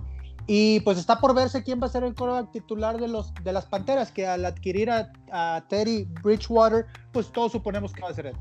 [0.47, 3.51] y pues está por verse quién va a ser el quarterback titular de, los, de
[3.51, 8.13] las Panteras, que al adquirir a, a Teddy Bridgewater, pues todos suponemos que va a
[8.13, 8.35] ser él.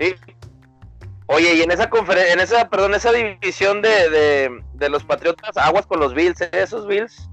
[0.00, 0.14] Sí.
[1.26, 5.84] Oye, y en esa conferencia, en esa, perdón, esa división de, de, los Patriotas, aguas
[5.86, 6.50] con los Bills, ¿eh?
[6.52, 7.28] esos Bills.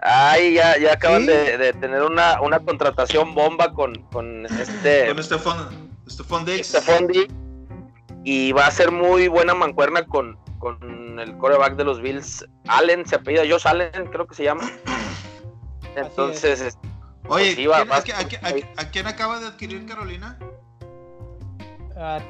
[0.00, 5.06] Ay, ya, ya acaban de, tener una, una contratación bomba con, con este.
[5.14, 6.74] Con Stephon, Stephon Diggs.
[8.24, 13.06] Y va a ser muy buena mancuerna con, con el coreback de los Bills, Allen,
[13.06, 14.70] se apellida Josh Allen, creo que se llama.
[15.94, 16.78] Entonces,
[17.28, 17.86] oye, pues
[18.76, 20.38] ¿a, quién acaba de adquirir Carolina?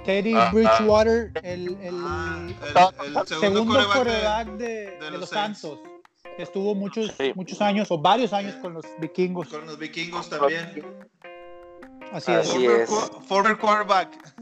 [0.05, 1.41] Teddy ah, Bridgewater, ah.
[1.45, 2.57] el, el,
[3.41, 5.79] segundo, coreback, de, los, Santos.
[6.37, 9.49] Estuvo muchos, muchos años o varios años con los vikingos.
[9.49, 10.85] Con los vikingos también.
[12.13, 12.91] Así, es.
[13.29, 14.34] Former quarterback.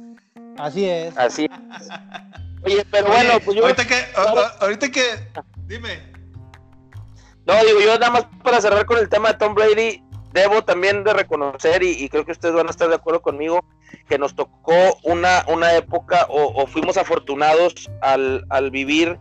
[0.59, 1.17] Así es.
[1.17, 1.49] Así
[2.65, 3.65] Oye, pero bueno, pues yo.
[3.65, 3.95] Ahorita que,
[4.61, 5.03] ahorita que.
[5.67, 6.13] Dime.
[7.45, 10.03] No, digo, yo nada más para cerrar con el tema de Tom Brady,
[10.33, 13.65] debo también de reconocer, y, creo que ustedes van a estar de acuerdo conmigo,
[14.09, 19.19] que nos tocó una, una época, o, fuimos afortunados al, al vivir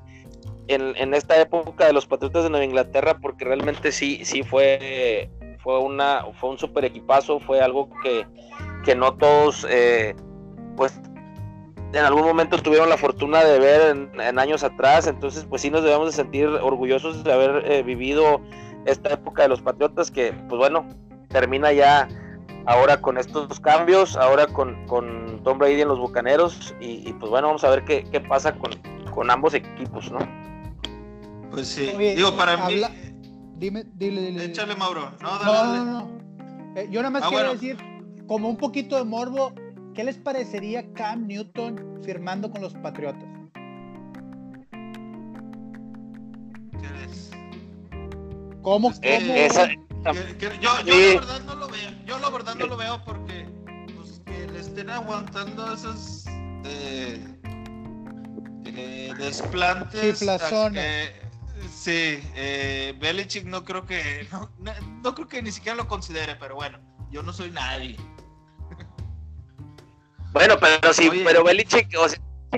[0.67, 5.31] en, en, esta época de los Patriotas de Nueva Inglaterra, porque realmente sí, sí fue,
[5.63, 8.27] fue, una, fue un super equipazo, fue algo que,
[8.83, 10.15] que no todos, eh,
[10.77, 10.93] pues
[11.93, 15.83] en algún momento tuvieron la fortuna de ver en, años atrás, entonces pues sí nos
[15.83, 18.41] debemos de sentir orgullosos de haber eh, vivido
[18.85, 20.87] esta época de los Patriotas que pues bueno,
[21.29, 22.07] termina ya
[22.65, 27.47] ahora con estos cambios, ahora con, con Tom Brady en los Bucaneros y, pues bueno,
[27.47, 28.71] vamos a ver qué, qué pasa con,
[29.11, 30.19] con, ambos equipos, ¿no?
[31.51, 32.81] Pues sí, digo, para mí...
[33.57, 34.45] Dime, dile, dile.
[34.45, 35.11] Échale, Mauro.
[35.21, 36.21] No, no, no, no.
[36.75, 37.77] Eh, yo nada más ah, quiero decir,
[38.25, 39.53] como un poquito de morbo,
[39.93, 43.29] ¿qué les parecería Cam Newton firmando con los Patriotas?
[46.79, 47.31] ¿Qué es?
[48.61, 48.91] ¿Cómo?
[49.01, 49.49] Eh,
[50.59, 51.91] yo, la verdad no lo veo.
[52.05, 53.45] Yo la verdad no lo veo porque
[53.95, 56.25] pues, que le estén aguantando esas
[56.65, 57.23] eh,
[58.65, 60.19] eh, desplantes.
[60.19, 64.27] sí, eh, Belichick no creo que
[65.03, 66.79] no, creo que ni siquiera lo considere, pero bueno,
[67.11, 67.97] yo no soy nadie.
[70.31, 71.89] Bueno, pero sí, pero Belichick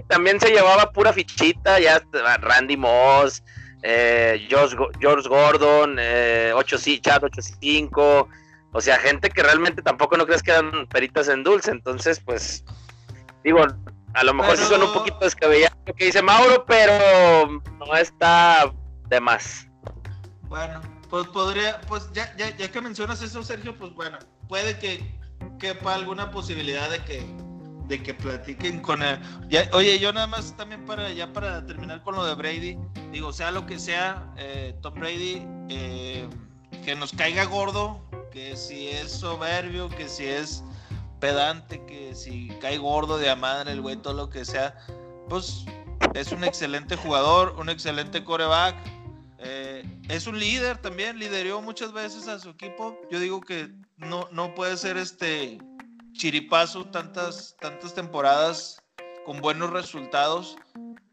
[0.07, 2.01] también se llevaba pura fichita, ya
[2.39, 3.43] Randy Moss,
[3.81, 8.29] eh, George, George, Gordon, eh, 8, Chad 85,
[8.71, 12.63] o sea, gente que realmente tampoco no crees que eran peritas en dulce, entonces pues
[13.43, 13.59] digo,
[14.13, 18.71] a lo mejor sí son un poquito descabellados lo que dice Mauro, pero no está
[19.09, 19.67] de más.
[20.43, 24.17] Bueno, pues podría, pues ya, ya, ya que mencionas eso, Sergio, pues bueno,
[24.47, 25.19] puede que
[25.59, 27.25] quepa alguna posibilidad de que
[27.87, 29.19] de que platiquen con él.
[29.73, 32.77] oye, yo nada más también para ya para terminar con lo de Brady,
[33.11, 36.27] digo, sea lo que sea, eh, Tom Brady, eh,
[36.85, 40.63] que nos caiga gordo, que si es soberbio, que si es
[41.19, 44.75] pedante, que si cae gordo de a madre el güey, todo lo que sea,
[45.29, 45.65] pues
[46.13, 48.75] es un excelente jugador, un excelente coreback.
[49.39, 52.97] Eh, es un líder también, lideró muchas veces a su equipo.
[53.11, 55.59] Yo digo que no, no puede ser este
[56.13, 58.81] chiripazo tantas, tantas temporadas
[59.25, 60.55] con buenos resultados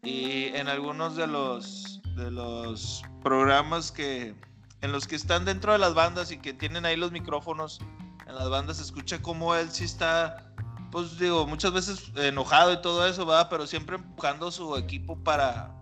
[0.03, 4.35] y en algunos de los, de los programas que,
[4.81, 7.79] en los que están dentro de las bandas y que tienen ahí los micrófonos,
[8.27, 10.53] en las bandas se escucha como él sí está,
[10.91, 15.75] pues digo, muchas veces enojado y todo eso, va, pero siempre empujando su equipo para,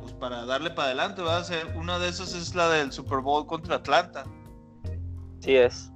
[0.00, 3.18] pues, para darle para adelante, va a ser una de esas es la del Super
[3.18, 4.24] Bowl contra Atlanta.
[5.40, 5.90] Sí es.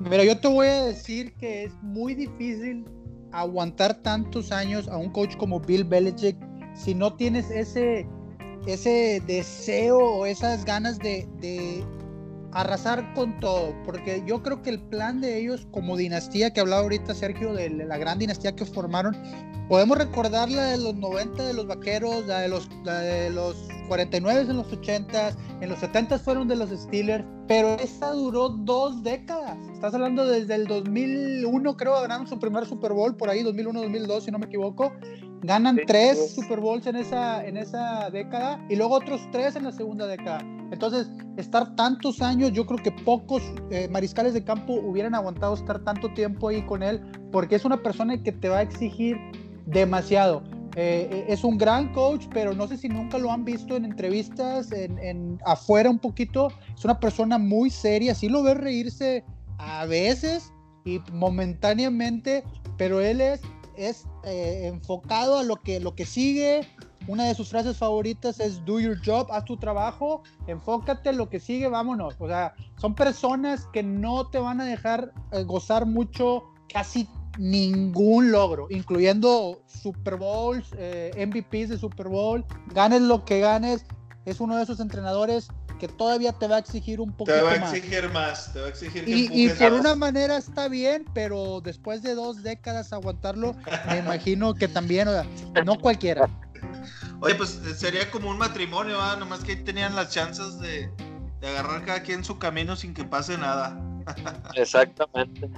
[0.00, 2.84] Mira, yo te voy a decir que es muy difícil
[3.32, 6.36] aguantar tantos años a un coach como Bill Belichick
[6.74, 8.06] si no tienes ese,
[8.66, 11.26] ese deseo o esas ganas de,
[12.52, 16.82] arrasar con todo, porque yo creo que el plan de ellos como dinastía que hablaba
[16.82, 19.16] ahorita Sergio de la gran dinastía que formaron,
[19.68, 24.40] podemos recordar la de los 90 de los Vaqueros, la de los, de los 49
[24.50, 29.58] en los 80, en los 70 fueron de los Steelers, pero esta duró dos décadas.
[29.72, 34.30] Estás hablando desde el 2001, creo, ganaron su primer Super Bowl por ahí, 2001-2002, si
[34.30, 34.92] no me equivoco.
[35.42, 39.72] Ganan tres Super Bowls en esa, en esa década y luego otros tres en la
[39.72, 40.40] segunda década.
[40.70, 45.82] Entonces, estar tantos años, yo creo que pocos eh, mariscales de campo hubieran aguantado estar
[45.84, 47.00] tanto tiempo ahí con él,
[47.32, 49.16] porque es una persona que te va a exigir
[49.66, 50.42] demasiado.
[50.76, 53.84] Eh, eh, es un gran coach, pero no sé si nunca lo han visto en
[53.84, 56.52] entrevistas, en, afuera un poquito.
[56.76, 59.24] Es una persona muy seria, sí lo ves reírse
[59.58, 60.52] a veces
[60.84, 62.44] y momentáneamente,
[62.76, 63.40] pero él es,
[63.78, 66.66] es enfocado a lo que, lo que sigue,
[67.08, 71.30] una de sus frases favoritas es do your job, haz tu trabajo, enfócate en lo
[71.30, 72.14] que sigue, vámonos.
[72.18, 77.08] O sea, son personas que no te van a dejar eh, gozar mucho casi
[77.38, 83.86] ningún logro, incluyendo Super Bowls, eh, MVPs de Super Bowl, ganes lo que ganes,
[84.26, 85.48] es uno de esos entrenadores
[85.78, 87.54] que todavía te va a exigir un poquito más.
[87.54, 90.36] Te va a exigir más, te va a exigir que Y, y por una manera
[90.36, 93.54] está bien, pero después de dos décadas aguantarlo,
[93.88, 95.26] me imagino que también, o sea,
[95.64, 96.28] no cualquiera.
[97.20, 99.16] Oye, pues eh, sería como un matrimonio, ¿ah?
[99.16, 100.90] nomás que ahí tenían las chances de,
[101.42, 103.80] agarrar cada quien su camino sin que pase nada.
[104.54, 105.48] Exactamente.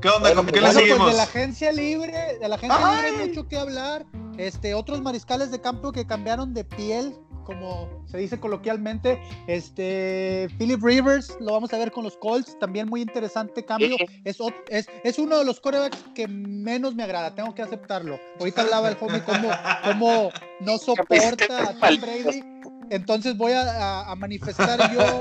[0.00, 0.34] ¿Qué onda?
[0.34, 0.98] ¿Con qué le seguimos?
[0.98, 4.06] Pues de la agencia libre, de la agencia libre hay mucho que hablar.
[4.38, 7.14] Este, otros mariscales de campo que cambiaron de piel
[7.50, 9.20] como se dice coloquialmente.
[9.48, 13.96] Este, Philip Rivers, lo vamos a ver con los Colts, también muy interesante cambio.
[14.24, 14.38] Es,
[14.68, 18.20] es, es uno de los corebacks que menos me agrada, tengo que aceptarlo.
[18.38, 20.30] Ahorita hablaba el homie como,
[20.60, 22.44] no soporta a Tom Brady.
[22.90, 25.20] Entonces voy a, manifestar yo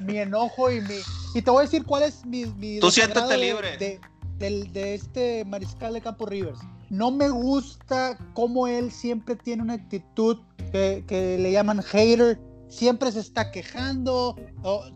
[0.00, 0.96] mi, enojo y mi...
[1.34, 2.46] Y te voy a decir cuál es mi...
[2.46, 3.76] mi Tú siéntate libre.
[3.76, 4.00] De,
[4.38, 6.58] de este mariscal de campo Rivers.
[6.90, 10.38] No me gusta cómo él siempre tiene una actitud
[10.72, 14.36] que, le llaman hater, siempre se está quejando,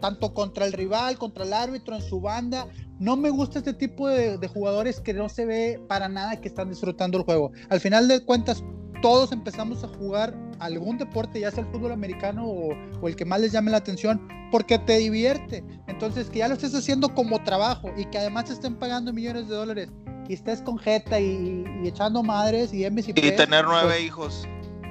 [0.00, 2.68] tanto contra el rival, contra el árbitro, en su banda.
[2.98, 6.68] No me gusta este tipo de, jugadores que no se ve para nada que están
[6.68, 7.52] disfrutando el juego.
[7.70, 8.62] Al final de cuentas,
[9.00, 13.40] todos empezamos a jugar algún deporte, ya sea el fútbol americano o, el que más
[13.40, 15.64] les llame la atención, porque te divierte.
[15.86, 19.48] Entonces, que ya lo estés haciendo como trabajo y que además te estén pagando millones
[19.48, 19.88] de dólares
[20.28, 24.48] y estés con jeta y, echando madres y Y tener nueve pues, hijos.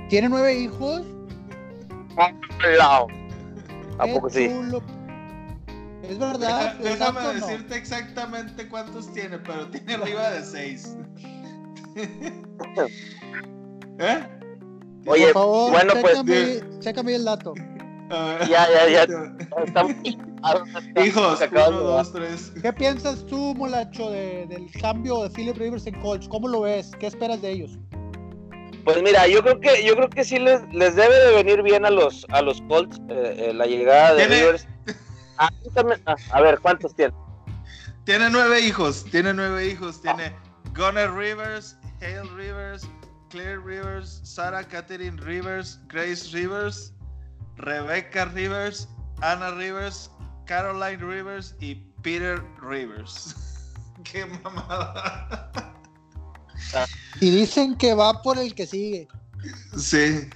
[0.09, 1.03] ¿Tiene nueve hijos?
[3.99, 4.49] ¿A poco sí?
[6.03, 6.75] Es verdad.
[6.75, 10.97] déjame decirte exactamente cuántos tiene, pero tiene arriba de 6.
[13.99, 14.19] ¿Eh?
[15.05, 16.63] Oye, Por favor, bueno, pues.
[16.79, 17.53] Chécame el dato.
[18.09, 19.05] Ya, ya, ya.
[21.03, 22.51] Hijos, uno, dos, tres.
[22.61, 26.27] ¿Qué piensas tú, Molacho, de, del cambio de Philip Rivers en Colts?
[26.27, 26.91] ¿Cómo lo ves?
[26.99, 27.77] ¿Qué esperas de ellos?
[28.85, 31.85] Pues mira, yo creo que yo creo que sí les, les debe de venir bien
[31.85, 34.67] a los a los Colts eh, eh, la llegada de Rivers.
[35.37, 35.49] Ah,
[36.05, 37.13] ah, a ver, ¿cuántos tiene?
[38.05, 40.33] Tiene nueve hijos, tiene nueve hijos, tiene
[40.75, 42.89] Gunnar Rivers, Hale Rivers,
[43.29, 46.93] Claire Rivers, Sarah Catherine Rivers, Grace Rivers,
[47.57, 48.87] Rebecca Rivers,
[49.21, 50.09] Anna Rivers,
[50.45, 53.35] Caroline Rivers y Peter Rivers.
[54.03, 55.51] Qué mamada.
[57.19, 59.07] Y dicen que va por el que sigue.
[59.77, 60.29] Sí.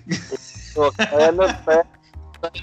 [0.75, 0.91] No,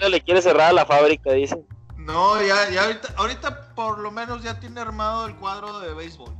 [0.08, 1.66] le quiere cerrar a la fábrica, dicen.
[1.96, 6.34] No, ya, ya ahorita, ahorita por lo menos ya tiene armado el cuadro de béisbol.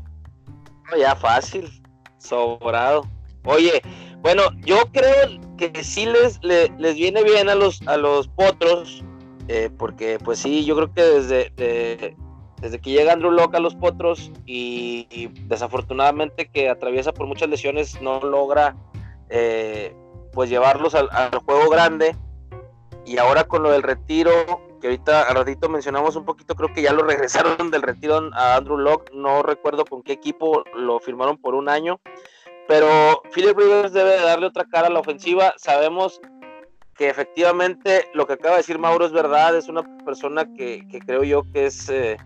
[0.98, 1.82] ya fácil,
[2.18, 3.08] sobrado.
[3.44, 3.82] Oye,
[4.20, 6.40] bueno, yo creo que sí les,
[6.94, 9.02] viene bien a los, a los potros,
[9.48, 12.16] eh, porque pues sí, yo creo que desde,
[12.60, 18.00] desde que llega Andrew Locke a los potros y, desafortunadamente que atraviesa por muchas lesiones,
[18.02, 18.76] no logra
[19.30, 19.94] eh,
[20.32, 21.08] pues llevarlos al,
[21.44, 22.14] juego grande.
[23.06, 24.30] Y ahora con lo del retiro,
[24.80, 28.56] que ahorita al ratito mencionamos un poquito, creo que ya lo regresaron del retiro a
[28.56, 32.00] Andrew Locke, no recuerdo con qué equipo lo firmaron por un año
[32.70, 35.52] pero Philip Rivers debe darle otra cara a la ofensiva.
[35.56, 36.20] Sabemos
[36.94, 41.24] que efectivamente lo que acaba de decir Mauro es verdad, es una persona que, creo
[41.24, 42.16] yo que es, eh,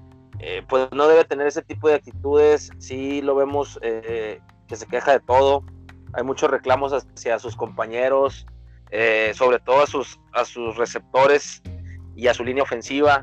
[0.40, 4.38] eh, pues no debe tener ese tipo de actitudes, sí lo vemos eh,
[4.68, 5.64] que se queja de todo,
[6.12, 8.44] hay muchos reclamos hacia sus compañeros,
[9.32, 11.62] sobre todo a sus, a sus receptores
[12.14, 13.22] y a su línea ofensiva,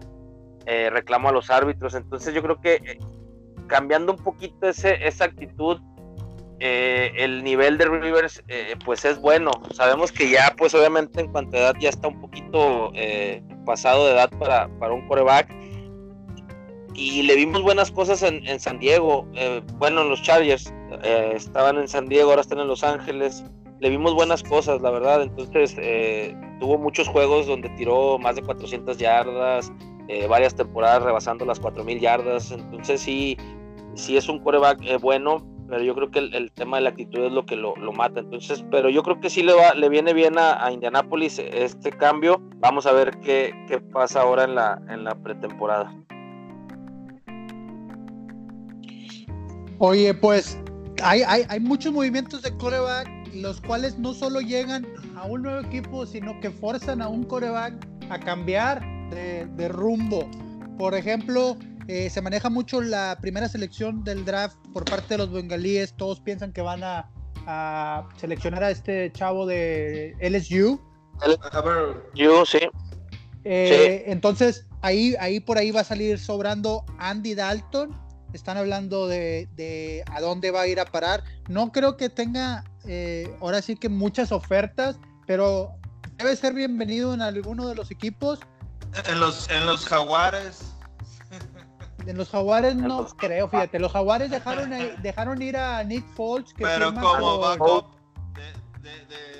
[0.65, 2.97] reclamo a los árbitros, entonces yo creo que
[3.67, 5.79] cambiando un poquito ese, esa actitud,
[6.63, 9.49] eh, el nivel de Rivers eh, pues es bueno.
[9.73, 14.05] Sabemos que ya pues obviamente en cuanto a edad ya está un poquito eh, pasado
[14.05, 15.51] de edad para, para, un coreback.
[16.93, 19.25] Y le vimos buenas cosas en, San Diego.
[19.79, 20.71] bueno, los Chargers
[21.33, 23.43] estaban en San Diego, ahora están en Los Ángeles.
[23.79, 25.23] Le vimos buenas cosas, la verdad.
[25.23, 25.73] Entonces
[26.59, 29.71] tuvo muchos juegos donde tiró más de 400 yardas,
[30.27, 32.51] varias temporadas rebasando las 4.000 yardas.
[32.51, 33.37] Entonces sí,
[33.95, 37.31] sí es un coreback bueno pero yo creo que el, tema de la actitud es
[37.31, 38.19] lo que lo, mata.
[38.19, 41.91] Entonces, pero yo creo que sí le, va, le viene bien a, a Indianapolis este
[41.93, 42.41] cambio.
[42.57, 43.53] Vamos a ver qué,
[43.93, 44.55] pasa ahora en
[45.05, 45.95] la, pretemporada.
[49.77, 50.59] Oye, pues
[51.01, 56.37] hay muchos movimientos de coreback, los cuales no solo llegan a un nuevo equipo, sino
[56.41, 57.75] que forzan a un coreback
[58.09, 60.29] a cambiar de, de rumbo.
[60.77, 61.55] Por ejemplo,
[61.93, 65.93] eh, se maneja mucho la primera selección del draft por parte de los bengalíes.
[65.97, 67.09] Todos piensan que van a,
[68.15, 70.79] seleccionar a este chavo de LSU.
[71.19, 72.59] LSU, sí.
[73.43, 77.93] Eh, entonces, ahí, ahí por ahí va a salir sobrando Andy Dalton.
[78.31, 81.25] Están hablando de, a dónde va a ir a parar.
[81.49, 85.73] No creo que tenga, eh, ahora sí que muchas ofertas, pero
[86.15, 88.39] debe ser bienvenido en alguno de los equipos.
[89.09, 90.70] En los, en los jaguares.
[92.05, 93.79] En los Jaguares no creo, fíjate.
[93.79, 94.71] Los Jaguares dejaron,
[95.01, 96.53] dejaron ir a Nick Foles.
[96.53, 97.85] Que Pero como backup
[98.35, 99.31] de, de, de.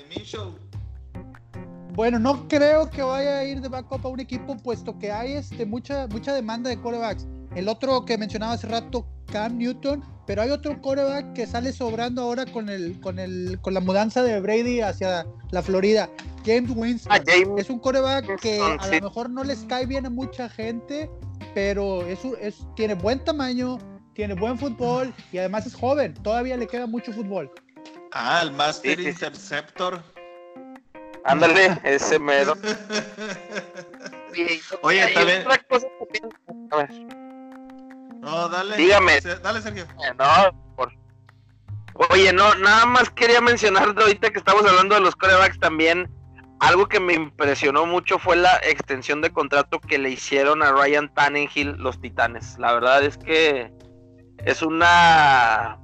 [1.94, 5.34] Bueno, no creo que vaya a ir de backup a un equipo, puesto que hay
[5.34, 7.26] este, mucha, mucha demanda de corebacks.
[7.54, 12.22] El otro que mencionaba hace rato, Cam Newton, pero hay otro coreback que sale sobrando
[12.22, 16.08] ahora con el, con el, con la mudanza de Brady hacia la Florida.
[16.46, 17.12] James Winston.
[17.12, 17.20] Ah,
[17.58, 21.10] es un coreback que a lo mejor no les cae bien a mucha gente,
[21.54, 23.78] pero es, es, tiene buen tamaño,
[24.14, 27.50] tiene buen fútbol y además es joven, todavía le queda mucho fútbol.
[28.12, 30.02] Ah, el Master Interceptor.
[31.24, 32.54] Ándale, ese mero.
[34.82, 35.44] Oye, también.
[38.20, 38.76] No, dale.
[38.76, 39.20] Dígame.
[39.20, 39.84] Dale, Sergio.
[39.84, 40.92] Eh, no, por...
[42.10, 46.10] Oye, no, nada más quería mencionar ahorita que estamos hablando de los corebacks también
[46.62, 51.12] algo que me impresionó mucho fue la extensión de contrato que le hicieron a Ryan
[51.12, 52.56] Tannehill los Titanes.
[52.56, 53.72] La verdad es que
[54.44, 55.80] es una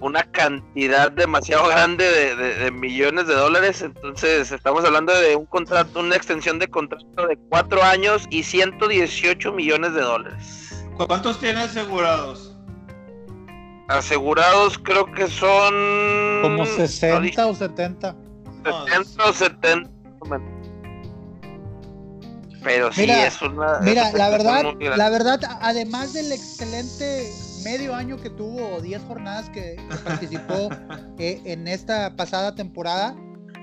[0.00, 2.04] una cantidad demasiado grande
[2.36, 3.82] de, millones de dólares.
[3.82, 9.52] Entonces estamos hablando de un contrato, una extensión de contrato de cuatro años y 118
[9.52, 10.86] millones de dólares.
[10.96, 12.56] ¿Cuántos tiene asegurados?
[13.88, 15.74] Asegurados creo que son...
[16.40, 18.16] Como 60 o 70.
[19.32, 19.90] 70
[22.62, 23.80] Pero sí Mira, es una.
[23.80, 24.64] Mira, es una la verdad,
[24.96, 27.30] la verdad, además del excelente
[27.64, 30.68] medio año que tuvo, o 10 jornadas que, que participó
[31.18, 33.14] eh, en esta pasada temporada,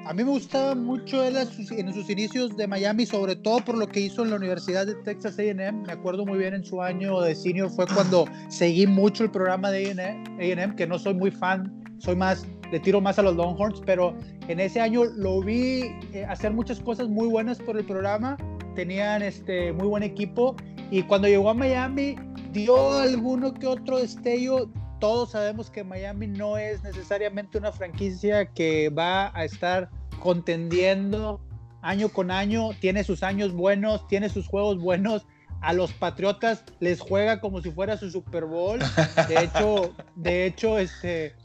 [0.05, 3.87] a mí me gustaba mucho él en sus inicios de Miami, sobre todo por lo
[3.87, 5.71] que hizo en la Universidad de Texas A&M.
[5.71, 9.69] Me acuerdo muy bien en su año de senior fue cuando seguí mucho el programa
[9.71, 9.91] de
[10.39, 14.15] A&M, que no soy muy fan, soy más, le tiro más a los Longhorns, pero
[14.47, 18.37] en ese año lo vi eh, hacer muchas cosas muy buenas por el programa.
[18.75, 20.55] Tenían este muy buen equipo
[20.91, 22.15] y cuando llegó a Miami
[22.51, 24.69] dio alguno que otro destello.
[24.99, 29.89] Todos sabemos que Miami no es necesariamente una franquicia que va a estar
[30.19, 31.39] contendiendo
[31.81, 32.71] año con año.
[32.79, 35.25] Tiene sus años buenos, tiene sus juegos buenos.
[35.61, 38.79] A los Patriotas les juega como si fuera su Super Bowl.
[39.27, 41.35] De hecho, de hecho, este,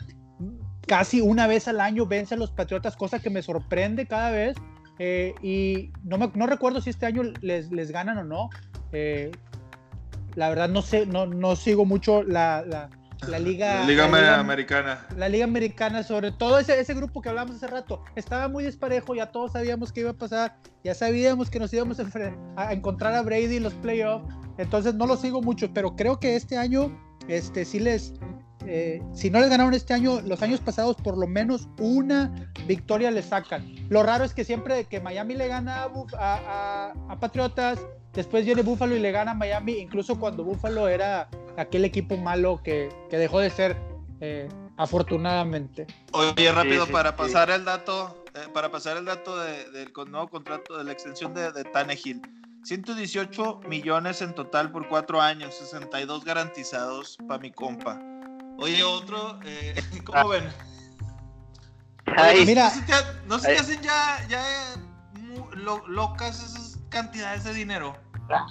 [0.87, 4.57] casi una vez al año vence a los Patriotas, cosa que me sorprende cada vez.
[4.99, 8.51] Eh, y no, me, no recuerdo si este año les, les ganan o no.
[8.93, 9.31] Eh,
[10.35, 12.91] la verdad no sé, no, no sigo mucho la, la,
[13.29, 13.81] la liga.
[13.81, 15.07] La Liga la liga- Americana.
[15.17, 19.15] la liga americana, sobre todo ese, ese grupo que hablamos hace rato, estaba muy desparejo,
[19.15, 22.05] ya todos sabíamos que iba a pasar, ya sabíamos que nos íbamos a,
[22.57, 24.27] a encontrar a Brady en los playoffs,
[24.59, 26.97] entonces no lo sigo mucho, pero creo que este año,
[27.29, 28.15] este, sí les,
[28.67, 33.11] eh, si no les ganaron este año, los años pasados por lo menos una victoria
[33.11, 33.65] les sacan.
[33.89, 37.79] Lo raro es que siempre que Miami le gana a, Buf- a- a- a Patriotas,
[38.13, 42.61] después viene Buffalo y le gana a Miami, incluso cuando Buffalo era aquel equipo malo
[42.63, 43.77] que, que dejó de ser
[44.21, 45.87] eh, afortunadamente.
[46.13, 47.17] Oye, rápido, sí, para sí.
[47.19, 51.35] pasar el dato, eh, para pasar el dato de- del nuevo contrato, de la extensión
[51.35, 52.23] de, de Tannehill.
[52.65, 58.01] 118 millones en total por cuatro años, 62 garantizados para mi compa.
[58.59, 59.75] Oye, otro, eh,
[60.05, 60.53] ¿cómo ven?
[62.17, 62.65] Ay, Oye, Mira.
[62.69, 64.43] ¿no se te, ha- no se te hacen ya, ya
[64.75, 64.77] eh,
[65.21, 67.97] mu- lo- locas esas cantidades de dinero?
[68.29, 68.47] Claro,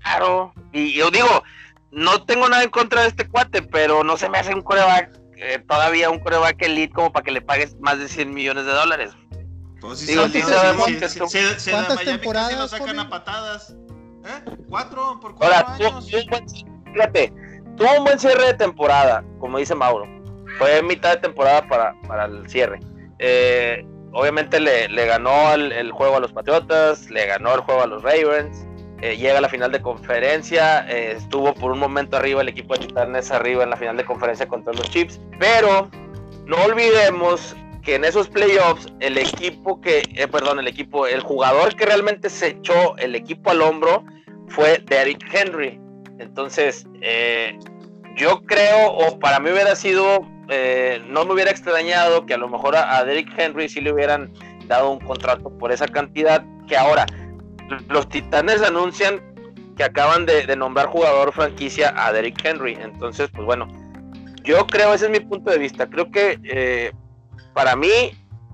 [0.00, 0.52] claro.
[0.72, 1.42] Y yo digo,
[1.90, 5.18] no tengo nada en contra de este cuate, pero no se me hace un coreback,
[5.36, 8.72] eh, todavía un coreback elite como para que le pagues más de 100 millones de
[8.72, 9.12] dólares.
[9.80, 11.26] Pues sí, Digo, sí sabemos que tú-
[11.70, 13.74] ¿Cuántas casi temporadas, lo sacan a patadas.
[14.24, 14.56] ¿Eh?
[14.68, 15.18] ¿Cuatro?
[15.20, 16.12] ¿Por cuatro Ahora, años?
[16.12, 16.44] un buen,
[16.92, 17.32] fíjate,
[17.78, 20.06] tuvo un buen cierre de temporada, como dice Mauro.
[20.58, 22.80] Fue mitad de temporada para, para el cierre.
[23.18, 27.86] Eh, obviamente le, le ganó el, juego a los Patriotas, le ganó el juego a
[27.86, 28.66] los Ravens.
[29.00, 32.74] eh, llega a la final de conferencia, eh, estuvo por un momento arriba el equipo
[32.74, 35.88] de Titanes arriba en la final de conferencia contra los Chips, pero
[36.46, 37.54] no olvidemos
[37.84, 40.02] que en esos playoffs el equipo que,
[40.32, 44.04] perdón, el equipo, el jugador que realmente se echó el equipo al hombro
[44.48, 45.80] fue Derrick Henry.
[46.18, 47.58] Entonces, eh,
[48.16, 52.48] yo creo, o para mí hubiera sido, eh, no me hubiera extrañado que a lo
[52.48, 54.32] mejor a, a Derrick Henry sí le hubieran
[54.66, 57.06] dado un contrato por esa cantidad, que ahora
[57.88, 59.22] los Titanes anuncian
[59.76, 62.76] que acaban de, nombrar jugador franquicia a Derrick Henry.
[62.80, 63.68] Entonces, pues bueno,
[64.42, 66.92] yo creo, ese es mi punto de vista, creo que eh,
[67.54, 68.12] para mí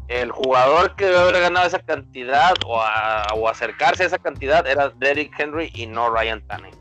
[0.09, 4.67] el jugador que debe haber ganado esa cantidad o, a- o acercarse a esa cantidad
[4.67, 6.77] era Derrick Henry y no Ryan Tannehill.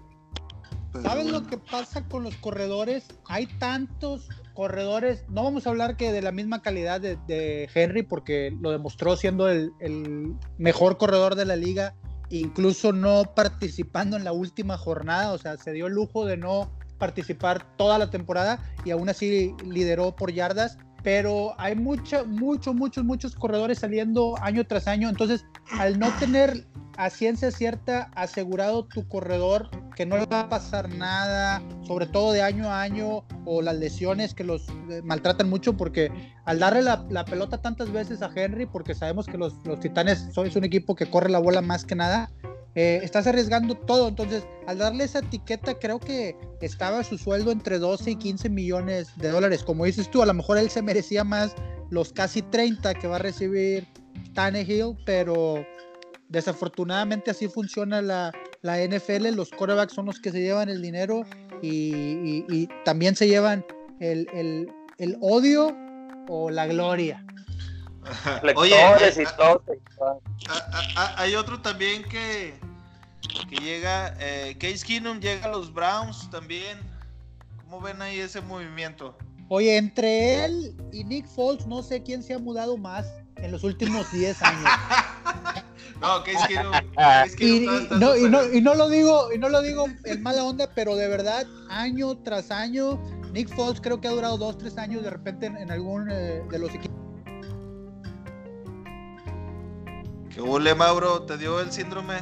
[1.01, 1.39] ¿Sabes bueno.
[1.39, 3.05] lo que pasa con los corredores?
[3.27, 8.03] Hay tantos corredores, no vamos a hablar que de la misma calidad de, de Henry,
[8.03, 11.95] porque lo demostró siendo el, el mejor corredor de la liga,
[12.29, 16.71] incluso no participando en la última jornada, o sea, se dio el lujo de no
[16.99, 20.77] participar toda la temporada y aún así lideró por yardas.
[21.03, 25.09] Pero hay mucha, muchos, muchos, muchos corredores saliendo año tras año.
[25.09, 25.45] Entonces,
[25.77, 26.65] al no tener
[26.97, 32.31] a ciencia cierta asegurado tu corredor que no le va a pasar nada, sobre todo
[32.31, 36.11] de año a año, o las lesiones que los eh, maltratan mucho, porque
[36.45, 40.47] al darle la, pelota tantas veces a Henry, porque sabemos que los, los Titanes son,
[40.47, 42.31] es un equipo que corre la bola más que nada,
[42.75, 44.07] eh, estás arriesgando todo.
[44.07, 49.09] Entonces, al darle esa etiqueta, creo que estaba su sueldo entre 12 y 15 millones
[49.17, 49.63] de dólares.
[49.63, 51.53] Como dices tú, a lo mejor él se merecía más
[51.89, 53.87] los casi 30 que va a recibir
[54.33, 55.65] Tannehill, pero
[56.29, 59.35] desafortunadamente así funciona la, la NFL.
[59.35, 61.23] Los quarterbacks son los que se llevan el dinero
[61.61, 63.63] y, y- y también se llevan
[63.99, 65.75] el, el- el odio
[66.27, 67.25] o la gloria.
[68.55, 69.63] Oye, Lectores eh, y todo.
[71.17, 72.59] Hay otro también que,
[73.49, 76.79] que llega, eh, Case Keenum llega a los Browns también.
[77.57, 79.17] ¿Cómo ven ahí ese movimiento?
[79.49, 83.05] Oye, entre él y Nick Foles, no sé quién se ha mudado más
[83.37, 84.69] en los últimos 10 años.
[86.01, 86.73] No, Case Keenum.
[86.95, 90.21] Case Y, Keenum no, y, no, y no lo digo, y no lo digo en
[90.21, 92.99] mala onda, pero de verdad, año tras año,
[93.31, 96.41] Nick Foles creo que ha durado dos, tres años de repente en, en algún eh,
[96.49, 96.97] de los equipos.
[100.33, 101.23] ¿Qué huele, Mauro?
[101.23, 102.15] ¿Te dio el síndrome?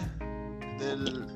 [0.80, 1.28] del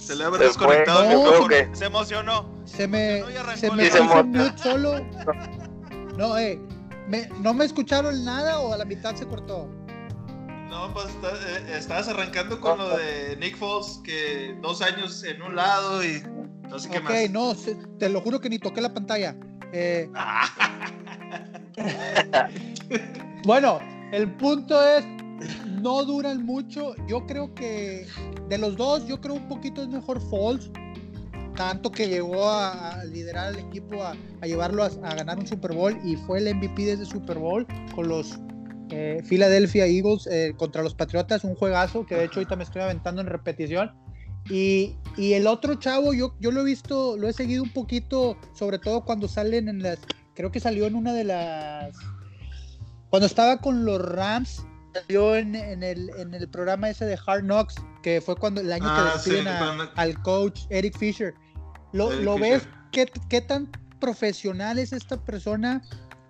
[0.00, 2.50] se le habrá desconectado no, se emocionó.
[2.64, 3.22] Se me,
[3.56, 5.04] se me puso mute solo.
[6.16, 6.58] No, eh,
[7.08, 9.68] me, ¿no me escucharon nada o a la mitad se cortó?
[10.68, 15.56] No, pues eh, estabas arrancando con lo de Nick Foles, que dos años en un
[15.56, 16.22] lado y
[16.68, 17.12] no sé qué más.
[17.12, 17.54] Ok, no,
[17.98, 19.36] te lo juro que ni toqué la pantalla.
[19.72, 20.10] Eh,
[23.44, 23.78] bueno,
[24.12, 25.04] el punto es,
[25.86, 26.96] no duran mucho.
[27.06, 28.08] Yo creo que
[28.48, 30.68] de los dos, yo creo un poquito es mejor Falls.
[31.54, 36.16] Tanto que llegó a, liderar al equipo, a, llevarlo a, ganar un Super Bowl y
[36.16, 37.64] fue el MVP de ese Super Bowl
[37.94, 38.36] con los
[38.90, 41.44] eh, Philadelphia Eagles eh, contra los Patriotas.
[41.44, 43.92] Un juegazo que de hecho ahorita me estoy aventando en repetición.
[44.50, 48.36] Y, y, el otro chavo, yo, yo lo he visto, lo he seguido un poquito,
[48.54, 50.00] sobre todo cuando salen en las.
[50.34, 51.94] Creo que salió en una de las.
[53.08, 54.65] Cuando estaba con los Rams,
[55.00, 58.72] salió en, en, el, en el programa ese de Hard Knocks, que fue cuando el
[58.72, 61.34] año que ah, despiden al coach Eric Fisher.
[61.92, 62.68] ¿Lo, ¿lo ves?
[62.92, 63.70] ¿Qué, ¿Qué tan
[64.00, 65.82] profesional es esta persona?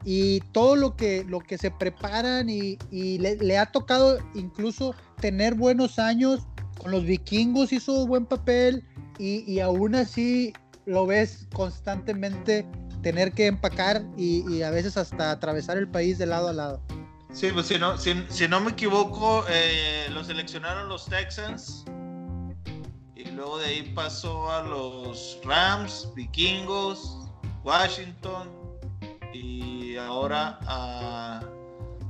[0.09, 4.95] y todo lo que, lo que se preparan y, y le, le, ha tocado incluso
[5.21, 6.47] tener buenos años
[6.79, 8.85] con los vikingos hizo buen papel
[9.19, 10.53] y, y aún así
[10.85, 12.65] lo ves constantemente
[13.03, 16.83] tener que empacar y, a veces hasta atravesar el país de lado a lado.
[17.33, 18.15] Sí, pues si no, si,
[18.49, 21.85] no me equivoco, eh, lo seleccionaron los Texans
[23.15, 27.29] y luego de ahí pasó a los Rams, Vikingos,
[27.63, 28.51] Washington
[29.35, 31.43] y ahora a,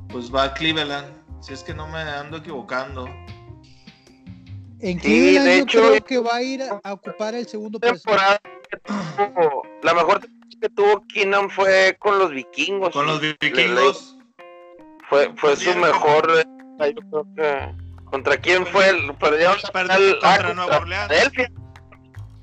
[0.09, 3.07] pues va a Cleveland, si es que no me ando equivocando.
[4.81, 8.41] En Cleveland de hecho, creo que va a ir a, ocupar el segundo temporada
[9.83, 10.21] la mejor
[10.61, 12.93] que tuvo Keenan fue con los vikingos.
[12.93, 14.16] Con los vikingos.
[15.09, 16.45] Fue, fue su mejor.
[16.81, 17.87] Eh, yo creo que.
[18.07, 18.89] ¿Contra quién fue?
[18.89, 21.11] El, perdieron al, contra Nueva Orleans.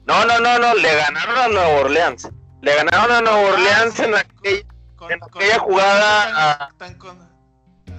[0.05, 2.30] No, no, no, no, le ganaron a Nueva Orleans.
[2.61, 4.66] Le ganaron a Nueva ah, Orleans en aquella,
[5.09, 6.68] en aquella jugada.
[6.70, 7.18] Están, con,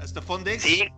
[0.05, 0.63] Stephon Diggs.
[0.63, 0.89] Sí,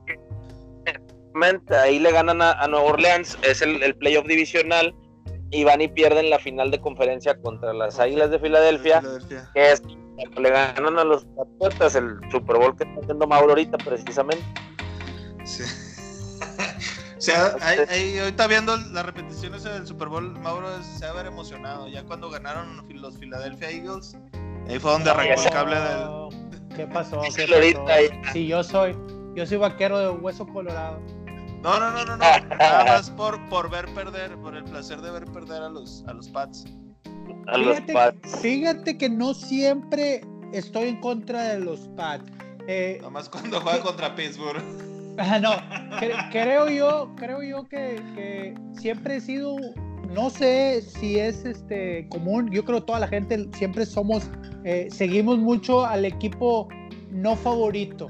[1.70, 4.94] ahí le ganan a, Nueva Orleans, es el, playoff divisional,
[5.50, 9.02] y van y pierden la final de conferencia contra las Águilas de Filadelfia,
[9.54, 9.82] que es
[10.38, 14.44] le ganan a los Patriotas el Super Bowl que está haciendo Mauro ahorita precisamente.
[15.44, 15.62] Sí.
[17.16, 21.88] o sea, ahí, ahorita viendo las repeticiones del Super Bowl, Mauro se ha haber emocionado.
[21.88, 24.16] Ya cuando ganaron los Philadelphia Eagles,
[24.68, 26.46] ahí fue donde arrancó el cable del.
[26.76, 27.20] ¿Qué pasó?
[27.22, 28.32] ¿Qué pasó?
[28.32, 28.96] Sí, yo soy,
[29.34, 31.00] yo soy vaquero de hueso colorado.
[31.62, 32.24] No, no, no, no, no.
[32.58, 36.12] Nada más por, por ver perder, por el placer de ver perder a los, a
[36.12, 36.64] los Pats.
[37.46, 38.40] A los Pats.
[38.40, 40.22] Fíjate que no siempre
[40.52, 42.30] estoy en contra de los Pats.
[42.68, 44.62] Eh, Nomás cuando juega contra Pittsburgh.
[45.18, 45.52] Ah, no,
[46.30, 49.56] creo yo, creo yo que, que, siempre he sido,
[50.14, 54.30] no sé si es este común, yo creo que toda la gente siempre somos,
[54.64, 56.68] eh, seguimos mucho al equipo
[57.10, 58.08] no favorito.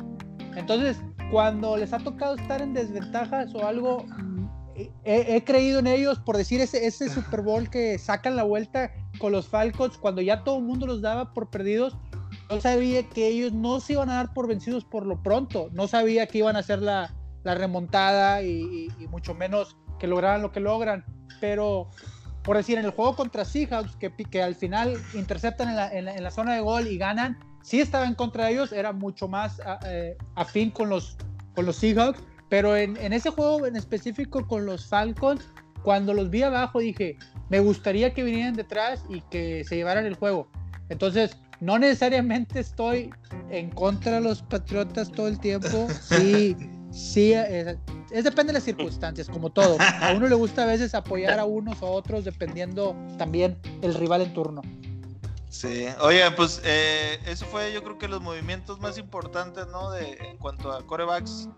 [0.57, 4.05] Entonces, cuando les ha tocado estar en desventajas o algo,
[5.05, 9.33] he, creído en ellos por decir ese, ese Super Bowl que sacan la vuelta con
[9.33, 11.97] los Falcons cuando ya todo el mundo los daba por perdidos.
[12.51, 15.69] Yo sabía que ellos no se iban a dar por vencidos por lo pronto.
[15.73, 17.15] No sabía que iban a hacer la,
[17.45, 21.05] la remontada y, mucho menos que lograran lo que logran.
[21.41, 21.89] Pero,
[22.43, 26.23] por decir, en el juego contra Seahawks, que, que al final interceptan en la, en
[26.23, 29.61] la zona de gol y ganan, sí estaba en contra de ellos, era mucho más
[29.87, 31.17] eh, afín con los,
[31.57, 35.43] con los Seahawks, pero en, en, ese juego en específico con los Falcons,
[35.83, 37.17] cuando los vi abajo dije,
[37.49, 40.49] me gustaría que vinieran detrás y que se llevaran el juego.
[40.89, 43.11] Entonces, no necesariamente estoy
[43.51, 46.57] en contra de los Patriotas todo el tiempo, sí,
[46.91, 47.77] sí, es,
[48.11, 49.77] es, depende de las circunstancias, como todo.
[49.81, 53.95] A uno le gusta a veces apoyar a unos o a otros dependiendo también el
[53.95, 54.63] rival en turno.
[55.49, 59.91] Sí, oye, pues eh, eso fue yo creo que los movimientos más importantes, ¿no?
[59.91, 61.49] De, en cuanto a corebacks.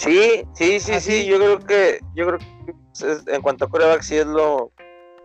[0.00, 4.16] Sí, sí, sí, sí, yo creo que, yo creo que en cuanto a corebacks sí
[4.16, 4.72] es lo,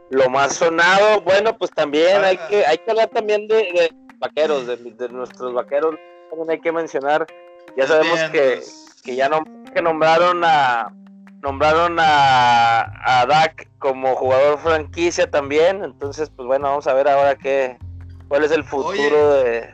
[0.09, 1.21] lo más sonado.
[1.21, 2.47] Bueno, pues también hay ah.
[2.49, 5.95] que, hay que hablar también de, vaqueros, de, nuestros vaqueros,
[6.29, 7.25] también hay que mencionar,
[7.77, 8.59] ya sabemos que,
[9.01, 10.93] que ya no, que nombraron a
[11.41, 17.35] nombraron a, a Dak como jugador franquicia también, entonces pues bueno, vamos a ver ahora
[17.35, 17.77] qué
[18.27, 19.73] cuál es el futuro de,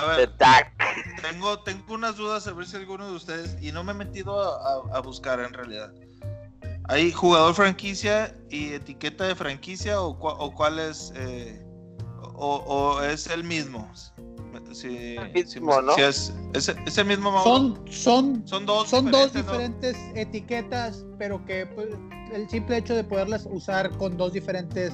[0.00, 0.72] de Dak.
[1.20, 4.40] Tengo, tengo unas dudas a ver si alguno de ustedes, y no me he metido
[4.40, 5.92] a, buscar en realidad.
[6.88, 11.64] ¿Hay jugador franquicia y etiqueta de franquicia o, o cuál es, eh,
[12.34, 13.90] o, o, es el mismo?
[14.72, 15.94] Sí, Mismo, ¿no?
[15.94, 17.44] sí es, es, es el mismo Mauro.
[17.44, 21.88] Son, son, Son dos son dos diferentes, etiquetas, pero que pues,
[22.32, 24.92] el simple hecho de poderlas usar con dos diferentes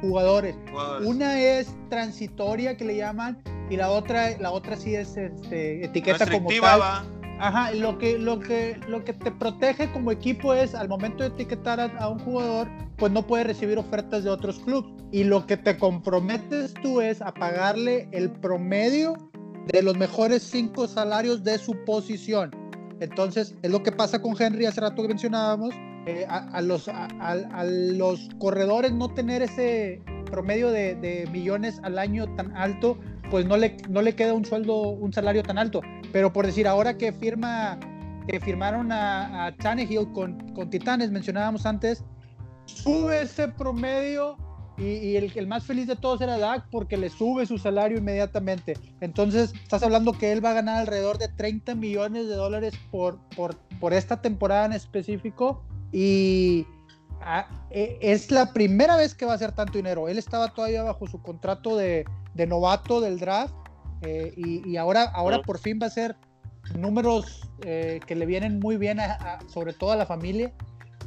[0.00, 0.56] jugadores.
[0.70, 1.08] jugadores.
[1.08, 3.40] Una es transitoria que le llaman
[3.70, 6.80] y la otra, la otra sí es este, etiqueta como tal.
[6.80, 7.04] va.
[7.42, 11.30] Ajá, lo que, lo, que, lo que te protege como equipo es al momento de
[11.30, 12.68] etiquetar a, a un jugador,
[12.98, 14.92] pues no puede recibir ofertas de otros clubes.
[15.10, 19.14] Y lo que te comprometes tú es a pagarle el promedio
[19.72, 22.50] de los mejores cinco salarios de su posición.
[23.00, 25.74] Entonces, es lo que pasa con Henry hace rato que mencionábamos.
[26.06, 30.00] eh, a, a los, a, a- a los corredores no tener ese
[30.30, 32.98] promedio de, de millones al año tan alto,
[33.30, 35.80] pues no le, no le queda un sueldo, un salario tan alto.
[36.12, 37.78] Pero por decir, ahora que firma,
[38.26, 42.04] que firmaron a, a Tannehill con, con Titanes, mencionábamos antes,
[42.66, 44.36] sube ese promedio
[44.80, 48.74] y, el, el más feliz de todos era Dak porque le sube su salario inmediatamente.
[49.00, 53.18] Entonces, estás hablando que él va a ganar alrededor de 30 millones de dólares por,
[53.36, 55.62] por, por esta temporada en específico
[55.92, 56.66] y
[57.22, 60.08] ah, e- es la primera vez que va a hacer tanto dinero.
[60.08, 62.04] Él estaba todavía bajo su contrato de,
[62.34, 63.54] de novato del draft
[64.02, 66.16] eh, y, y ahora, ahora por fin va a ser
[66.74, 70.52] números eh, que le vienen muy bien, a- a- sobre todo a la familia.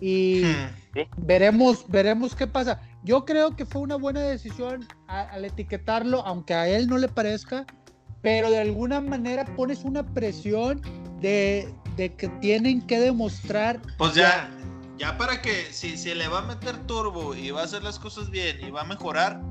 [0.02, 1.00] Y Hmm.
[1.18, 2.82] veremos, veremos qué pasa.
[3.04, 7.66] Yo creo que fue una buena decisión al etiquetarlo, aunque a él no le parezca,
[8.22, 10.82] pero de alguna manera pones una presión
[11.20, 13.82] de, de que tienen que demostrar.
[13.98, 14.73] Pues ya, ya
[15.18, 18.30] para que si se le va a meter turbo y va a hacer las cosas
[18.30, 19.42] bien y va a mejorar,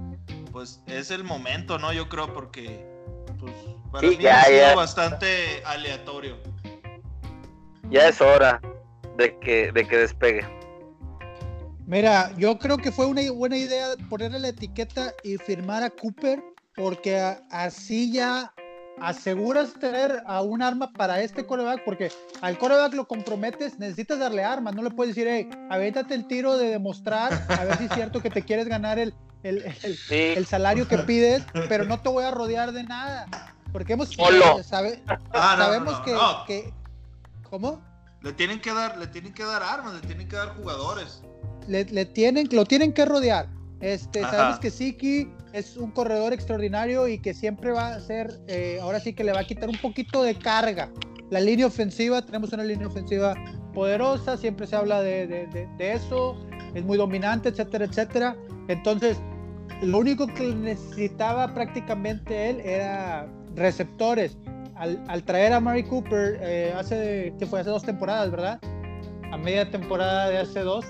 [0.50, 1.92] pues es el momento, ¿no?
[1.92, 2.84] Yo creo porque
[3.38, 3.52] pues,
[3.90, 4.74] para Sí, mí ya, ha sido ya.
[4.74, 6.36] bastante aleatorio.
[7.90, 8.60] Ya es hora
[9.16, 10.46] de que, de que despegue.
[11.86, 16.42] Mira, yo creo que fue una buena idea ponerle la etiqueta y firmar a Cooper,
[16.76, 17.18] porque
[17.50, 18.54] así ya
[19.00, 24.44] aseguras tener a un arma para este coreback, porque al coreback lo comprometes, necesitas darle
[24.44, 27.92] armas, no le puedes decir, hey, avéntate el tiro de demostrar, a ver si es
[27.92, 32.00] cierto que te quieres ganar el, el, el- Sí, el salario que pides, pero no
[32.00, 33.26] te voy a rodear de nada.
[33.72, 34.62] Porque hemos Solo.
[34.62, 36.44] sabe- Ah, no, sabemos no, no, que, no.
[36.46, 36.74] que-
[37.48, 37.80] ¿Cómo?
[38.20, 41.22] Le tienen que dar, le tienen que dar armas, le tienen que dar jugadores.
[41.66, 43.46] le, le tienen, lo tienen que rodear.
[43.82, 44.30] Este, Ajá.
[44.30, 49.00] sabemos que Siki es un corredor extraordinario y que siempre va a ser, eh, ahora
[49.00, 50.88] sí que le va a quitar un poquito de carga.
[51.30, 53.34] La línea ofensiva, tenemos una línea ofensiva
[53.74, 56.36] poderosa, siempre se habla de, de- de- de eso,
[56.74, 58.36] es muy dominante, etcétera, etcétera.
[58.68, 59.18] Entonces,
[59.82, 63.26] lo único que necesitaba prácticamente él era
[63.56, 64.36] receptores.
[64.76, 68.60] Al, al traer a Mari Cooper eh, hace, que fue hace dos temporadas, ¿verdad?
[69.32, 70.84] A media temporada de hace dos,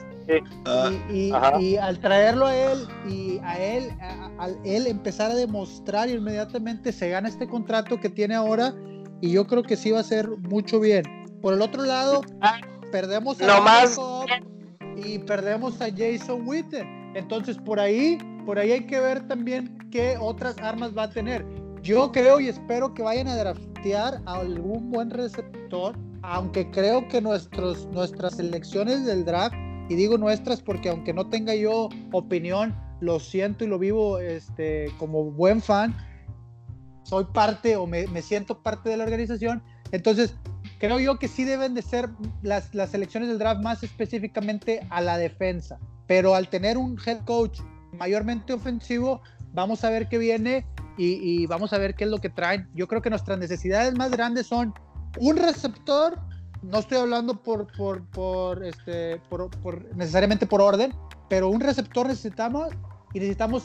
[0.64, 4.86] Ah, y, y- y al traerlo a él y a él, a- a- al él
[4.86, 8.74] empezar a demostrar inmediatamente se gana este contrato que tiene ahora
[9.20, 11.04] y yo creo que sí va a ser mucho bien.
[11.40, 12.22] Por el otro lado,
[12.90, 13.98] perdemos a No más.
[14.96, 17.12] Y perdemos a Jason Witten.
[17.14, 21.44] Entonces por ahí, por ahí hay que ver también qué otras armas va a tener.
[21.82, 27.20] Yo creo y espero que vayan a draftear a algún buen receptor, aunque creo que
[27.20, 29.54] nuestros, nuestras selecciones del draft
[29.92, 34.86] y digo nuestras porque aunque no tenga yo opinión, lo siento y lo vivo este,
[34.98, 35.94] como buen fan,
[37.02, 40.34] soy parte o me, me siento parte de la organización, entonces
[40.78, 42.08] creo yo que sí deben de ser
[42.42, 47.22] las, las selecciones del draft más específicamente a la defensa, pero al tener un head
[47.26, 47.60] coach
[47.92, 49.20] mayormente ofensivo,
[49.52, 50.64] vamos a ver qué viene
[50.96, 52.66] y, y vamos a ver qué es lo que traen.
[52.74, 54.72] Yo creo que nuestras necesidades más grandes son
[55.18, 56.18] un receptor
[56.62, 57.40] no estoy hablando
[58.62, 60.94] este, por, necesariamente por orden,
[61.28, 62.68] pero un receptor necesitamos
[63.12, 63.64] y necesitamos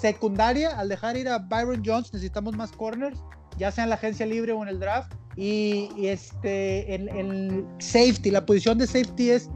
[0.00, 0.78] secundaria.
[0.78, 3.18] Al dejar ir a Byron Jones, necesitamos más corners,
[3.58, 5.12] ya sea en la agencia libre o en el draft.
[5.36, 9.48] Y, este, en, safety, la posición de safety es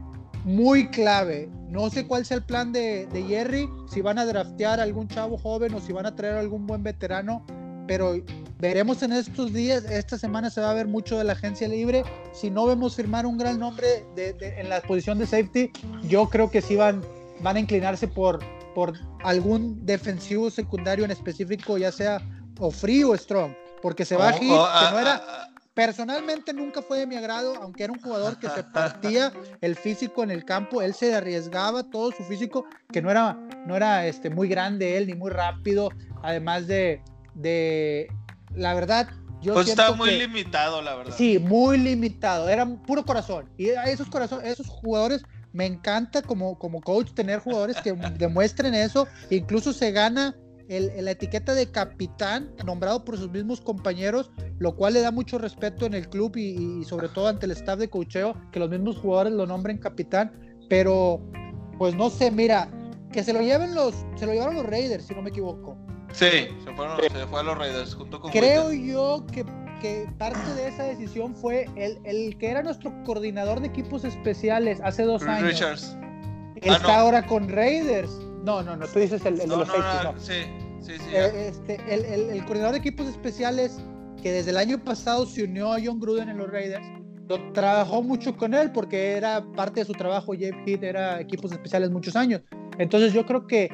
[0.45, 1.49] muy clave.
[1.69, 5.07] No sé cuál sea el plan de, de Jerry, si van a draftear a algún
[5.07, 7.45] chavo joven o si van a traer algún buen veterano,
[7.87, 8.15] pero
[8.59, 12.03] veremos en estos días, esta semana se va a ver mucho de la agencia libre.
[12.33, 15.71] Si no vemos firmar un gran nombre de- de- en la posición de safety,
[16.07, 17.01] yo creo que sí van,
[17.41, 18.39] van a inclinarse por,
[18.73, 22.21] por algún defensivo secundario en específico, ya sea
[22.59, 25.23] o free o strong, porque se va a oh, Hit, oh, que ah, no era,
[25.27, 29.75] ah, personalmente nunca fue de mi agrado, aunque era un jugador que se partía el
[29.75, 34.05] físico en el campo, él se arriesgaba todo su físico, que no era, no era
[34.07, 35.89] este, muy grande él, ni muy rápido,
[36.21, 37.01] además de,
[37.35, 38.07] de
[38.55, 39.09] la verdad,
[39.41, 41.13] yo pues está siento muy que- limitado, la verdad.
[41.17, 43.49] Sí, muy limitado, era puro corazón.
[43.57, 48.73] Y a esos corazones, esos jugadores, me encanta como, como coach tener jugadores que demuestren
[48.73, 50.35] eso, incluso se gana
[50.69, 55.85] la etiqueta de capitán, nombrado por sus mismos compañeros, lo cual le da mucho respeto
[55.85, 59.33] en el club y, sobre todo ante el staff de cocheo, que los mismos jugadores
[59.33, 60.31] lo nombren capitán,
[60.69, 61.21] pero
[61.77, 62.71] pues no sé, mira,
[63.11, 65.77] que se lo lleven los, se lo llevaron los Raiders, si no me equivoco.
[66.13, 69.43] Sí, se, fueron, se fue a los Raiders junto con Creo yo que,
[69.81, 74.79] que, parte de esa decisión fue el, el, que era nuestro coordinador de equipos especiales
[74.83, 75.51] hace dos años.
[75.51, 75.97] Richards.
[76.69, 78.11] Ah, está ahora con Raiders.
[78.43, 80.43] No, no, no, tú dices el, de los no, no, Sí,
[80.81, 81.09] sí, sí.
[81.13, 83.79] Eh, este, el, el, coordinador de equipos especiales
[84.21, 86.85] que desde el año pasado se unió a John Gruden en los Raiders,
[87.53, 90.33] trabajó mucho con él porque era parte de su trabajo.
[90.33, 92.41] Jeff Heath era equipos especiales muchos años.
[92.77, 93.69] Entonces yo creo que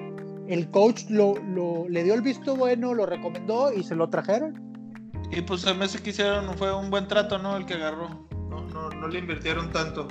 [0.50, 4.60] el coach lo, lo, le dio el visto bueno, lo recomendó y se lo trajeron.
[5.32, 7.56] Y pues el mes que hicieron fue un buen trato, ¿no?
[7.56, 8.28] El que agarró.
[8.50, 10.08] No, no, no le invirtieron tanto.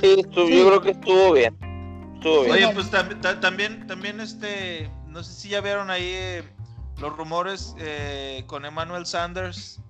[0.00, 1.54] Sí, yo creo que estuvo bien.
[2.14, 2.52] Estuvo bien.
[2.52, 2.90] Oye, pues
[3.40, 6.44] también, también este, no sé si ya vieron ahí eh,
[6.98, 9.82] los rumores eh, con Emmanuel Sanders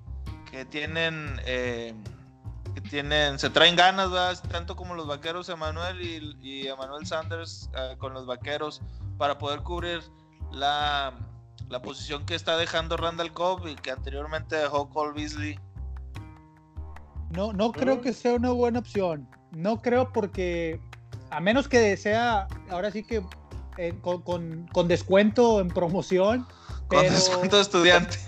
[0.51, 1.95] que tienen, eh,
[2.75, 4.39] que tienen, se traen ganas, ¿verdad?
[4.51, 8.83] tanto como los vaqueros Emmanuel y, y Emmanuel Sanders con los vaqueros
[9.17, 10.03] para poder cubrir
[10.53, 11.15] la,
[11.69, 15.59] la posición que está dejando Randall Cobb y que anteriormente dejó Cole Beasley.
[17.31, 19.29] No, no creo que sea una buena opción.
[19.51, 20.81] No creo porque,
[21.31, 23.25] a menos que sea, ahora sí que
[23.77, 26.47] eh, con, descuento en promoción.
[26.89, 28.19] Con descuento de estudiante.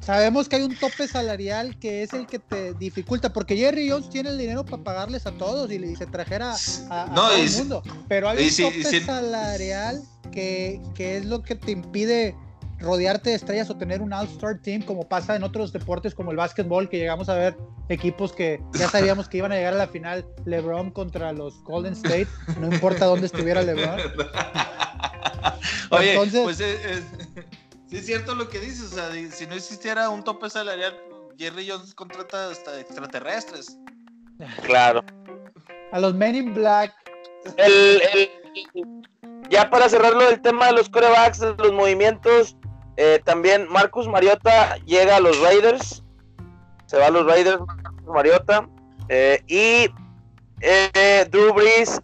[0.00, 4.08] sabemos que hay un tope salarial que es el que te dificulta, porque Jerry Jones
[4.08, 6.54] tiene el dinero para pagarles a todos y, se trajera
[6.90, 7.82] a, todo el mundo.
[8.08, 12.34] Pero hay un tope salarial que, que es lo que te impide
[12.80, 16.36] rodearte de estrellas o tener un all-star team como pasa en otros deportes como el
[16.36, 17.56] básquetbol que llegamos a ver
[17.88, 21.94] equipos que ya sabíamos que iban a llegar a la final LeBron contra los Golden
[21.94, 22.28] State
[22.60, 23.98] no importa dónde estuviera LeBron
[25.90, 27.04] oye pues es,
[27.88, 30.96] sí es cierto lo que dices o sea si no existiera un tope salarial
[31.38, 33.78] Jerry Jones contrata hasta extraterrestres
[34.62, 35.04] claro
[35.92, 36.94] a los Men in Black
[37.56, 38.30] el, el,
[39.50, 42.56] ya para cerrarlo del tema de los corebacks, de los movimientos,
[42.96, 46.04] eh, también Marcus Mariota llega a los Raiders.
[46.86, 48.68] Se va a los Raiders, Marcus Mariota.
[49.08, 49.90] Eh, y
[50.60, 52.00] eh, Drew Brees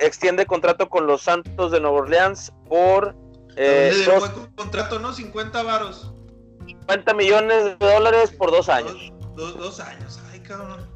[0.00, 3.14] extiende contrato con los Santos de Nueva Orleans por.
[3.56, 5.12] Dos, contrato, ¿no?
[5.12, 6.12] 50 varos.
[6.66, 9.12] 50 millones de dólares por dos años.
[9.34, 10.86] Dos, años, ay cabrón.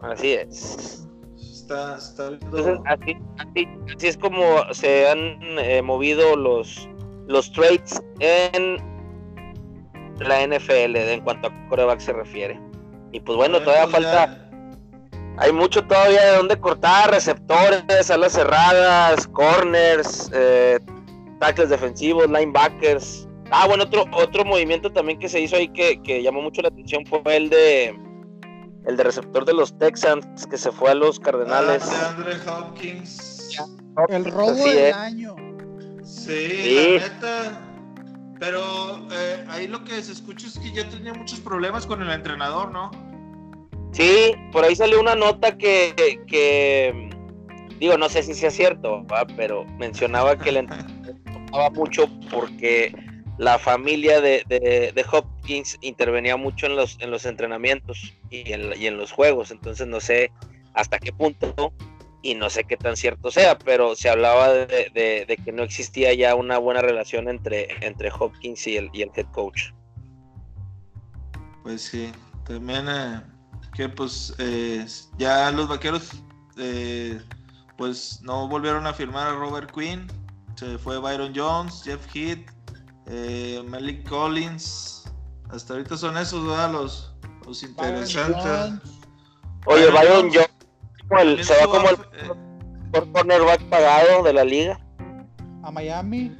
[0.00, 1.06] Así es.
[1.36, 6.88] Está, está Entonces, así, así, es como se han movido los,
[7.28, 8.76] los trades en
[10.18, 12.60] la NFL en cuanto a coreback se refiere.
[13.12, 14.41] Y pues bueno, todavía pues falta.
[15.38, 20.78] Hay mucho todavía de donde cortar, receptores, alas cerradas, corners, eh,
[21.40, 23.26] tackles defensivos, linebackers.
[23.50, 26.68] Ah, bueno, otro, otro movimiento también que se hizo ahí que, que llamó mucho la
[26.68, 27.98] atención fue el de
[28.86, 31.82] el de receptor de los Texans que se fue a los Cardenales.
[31.86, 33.60] Ah, de Andre Hopkins.
[34.08, 35.36] El robo del año.
[36.02, 37.60] Sí, la neta.
[38.40, 42.10] Pero eh, ahí lo que se escucha es que ya tenía muchos problemas con el
[42.10, 42.90] entrenador, ¿no?
[43.92, 47.10] Sí, por ahí salió una nota que, que
[47.78, 49.04] digo, no sé si sea cierto,
[49.36, 52.94] pero mencionaba que el entrenador mucho porque
[53.38, 58.86] la familia de, de, Hopkins intervenía mucho en los, en los entrenamientos y en, y
[58.86, 60.30] en los juegos, entonces no sé
[60.74, 61.72] hasta qué punto
[62.22, 66.34] y no sé qué tan cierto sea, pero se hablaba de, que no existía ya
[66.34, 69.72] una buena relación entre, entre Hopkins y el, y el head coach.
[71.64, 72.12] Pues sí,
[72.44, 73.20] también eh,
[73.74, 74.86] que pues eh,
[75.18, 76.10] ya los vaqueros
[76.56, 77.20] eh,
[77.76, 80.06] pues no volvieron a firmar a Robert Quinn,
[80.56, 82.50] se fue Byron Jones, Jeff Heath,
[83.66, 85.04] Malik Collins,
[85.50, 87.14] hasta ahorita son esos los,
[87.46, 88.80] los interesantes.
[89.66, 91.96] Oye, Byron Jones se va como el
[92.92, 94.78] por cornerback pagado de la liga.
[95.62, 96.36] A Miami.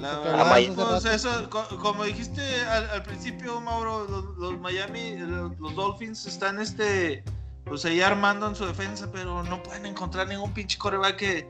[0.00, 1.48] Pues, eso,
[1.80, 7.24] como dijiste al, principio, Mauro, los, Miami, los, Dolphins están este,
[7.64, 11.48] pues ahí armando en su defensa, pero no pueden encontrar ningún pinche coreback que,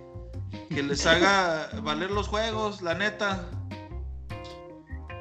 [0.68, 3.48] que les haga valer los juegos, la neta.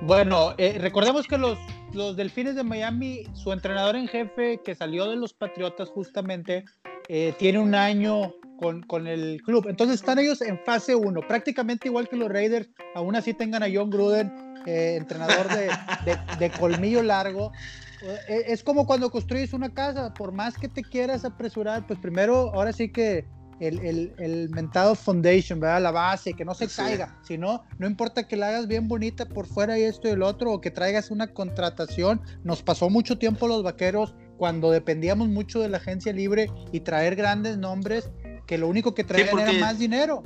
[0.01, 1.57] Bueno, eh, recordemos que los,
[1.93, 6.65] los Delfines de Miami, su entrenador en jefe que salió de los Patriotas justamente,
[7.07, 9.67] eh, tiene un año con, con, el club.
[9.67, 13.67] Entonces están ellos en fase 1, prácticamente igual que los Raiders, aún así tengan a
[13.73, 14.33] John Gruden,
[14.65, 15.69] eh, entrenador de,
[16.39, 17.51] de, colmillo largo.
[18.27, 22.51] Eh, es como cuando construyes una casa, por más que te quieras apresurar, pues primero,
[22.53, 23.25] ahora sí que
[23.59, 25.81] el, el, mentado foundation, ¿verdad?
[25.81, 27.17] La base, que no se caiga.
[27.23, 30.23] Si no, no importa que la hagas bien bonita por fuera y esto y el
[30.23, 32.21] otro, o que traigas una contratación.
[32.43, 37.15] Nos pasó mucho tiempo los vaqueros cuando dependíamos mucho de la agencia libre y traer
[37.15, 38.09] grandes nombres,
[38.45, 40.23] que lo único que traían era más dinero,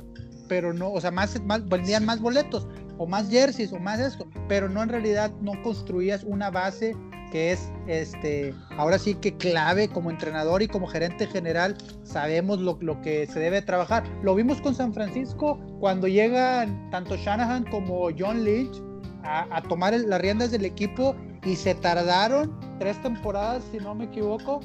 [0.48, 2.66] pero no, o sea, más, más, vendían más boletos,
[2.98, 6.94] o más jerseys, o más esto, pero no en realidad no construías una base
[7.30, 12.76] que es este, ahora sí que clave como entrenador y como gerente general, sabemos lo,
[12.80, 14.02] lo, que se debe trabajar.
[14.22, 18.82] Lo vimos con San Francisco cuando llegan tanto Shanahan como John Lynch
[19.22, 24.58] a, tomar las riendas del equipo y se tardaron tres temporadas, si no me equivoco.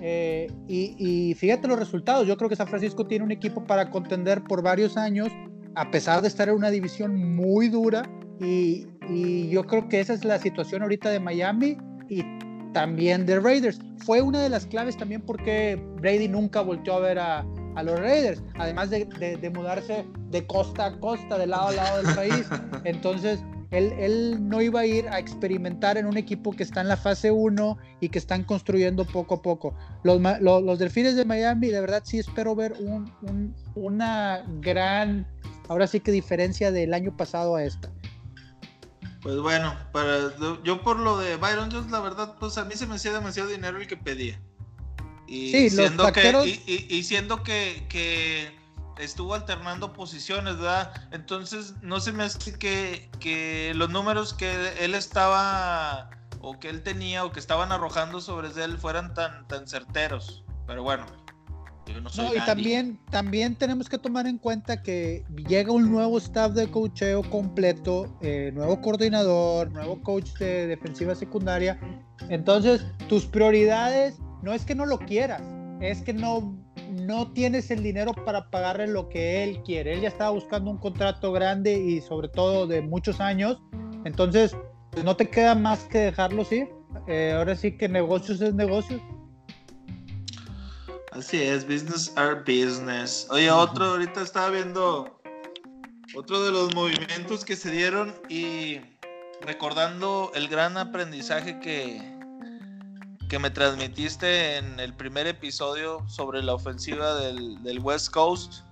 [0.00, 2.26] Eh, y, y fíjate los resultados.
[2.26, 5.28] Yo creo que San Francisco tiene un equipo para contender por varios años,
[5.74, 8.02] a pesar de estar en una división muy dura.
[8.40, 11.76] Y, y, yo creo que esa es la situación ahorita de Miami
[12.08, 12.24] y
[12.72, 13.78] también de Raiders.
[13.98, 17.44] Fue una de las claves también porque Brady nunca volteó a ver a,
[17.74, 22.02] a los Raiders, además de, de, mudarse de costa a costa, de lado a lado
[22.02, 22.46] del país.
[22.84, 23.40] Entonces,
[23.70, 26.96] él, él, no iba a ir a experimentar en un equipo que está en la
[26.96, 29.74] fase 1 y que están construyendo poco a poco.
[30.04, 35.26] Los, los, los Delfines de Miami, de verdad sí espero ver un, un, una gran,
[35.68, 37.90] ahora sí que diferencia del año pasado a esta.
[39.22, 40.32] Pues bueno, para,
[40.64, 43.48] yo por lo de Byron Jones, la verdad, pues a mí se me hacía demasiado
[43.48, 44.40] dinero el que pedía.
[45.26, 48.50] Y siendo que, y, siendo que, que,
[48.98, 50.92] estuvo alternando posiciones, ¿verdad?
[51.12, 56.82] Entonces no se me hace que, que los números que él estaba o que él
[56.82, 60.44] tenía o que estaban arrojando sobre él fueran tan, tan certeros.
[60.66, 61.06] Pero bueno,
[62.16, 66.70] no, y también, también tenemos que tomar en cuenta que llega un nuevo staff de
[66.70, 71.78] cocheo completo, eh, nuevo coordinador, nuevo coach de defensiva secundaria.
[72.28, 75.42] Entonces, tus prioridades no es que no lo quieras,
[75.80, 76.56] es que no,
[76.88, 79.94] no tienes el dinero para pagarle lo que él quiere.
[79.94, 83.60] Él ya estaba buscando un contrato grande y sobre todo de muchos años.
[84.04, 84.56] Entonces,
[84.90, 86.68] pues, no te queda más que dejarlo ir.
[87.06, 89.00] Eh, ahora sí que negocios es negocios
[91.12, 93.26] Así es, business are business.
[93.30, 95.20] Oye, otro, ahorita estaba viendo
[96.14, 98.80] otro de los movimientos que se dieron y
[99.40, 102.17] recordando el gran aprendizaje que,
[103.28, 108.62] que me transmitiste en el primer episodio sobre la ofensiva del, West Coast.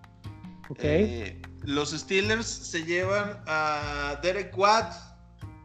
[0.78, 4.94] Eh, los Steelers se llevan a Derek Watt,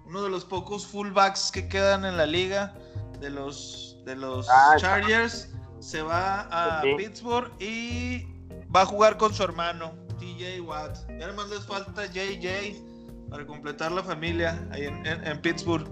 [0.06, 2.76] uno de los pocos fullbacks que quedan en la liga
[3.20, 8.28] de los, de los ah, Chargers se va a Pittsburgh y
[8.74, 10.98] va a jugar con su hermano, TJ Watt.
[11.10, 12.76] Y además les falta JJ
[13.30, 15.88] para completar la familia ahí en, Pittsburgh.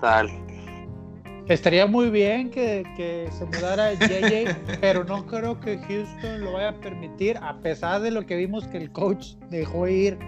[0.00, 0.43] Tal.
[1.48, 6.80] Estaría muy bien que, se mudara JJ, pero no creo que Houston lo vaya a
[6.80, 10.18] permitir, a pesar de lo que vimos que el coach dejó ir,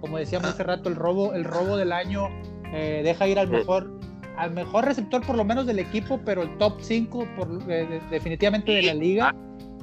[0.00, 2.28] como decíamos hace rato, el robo, el robo del año,
[2.72, 3.98] eh, deja ir al mejor
[4.36, 7.26] al mejor receptor por lo menos del equipo, pero el top 5
[7.68, 9.34] eh, definitivamente de la liga.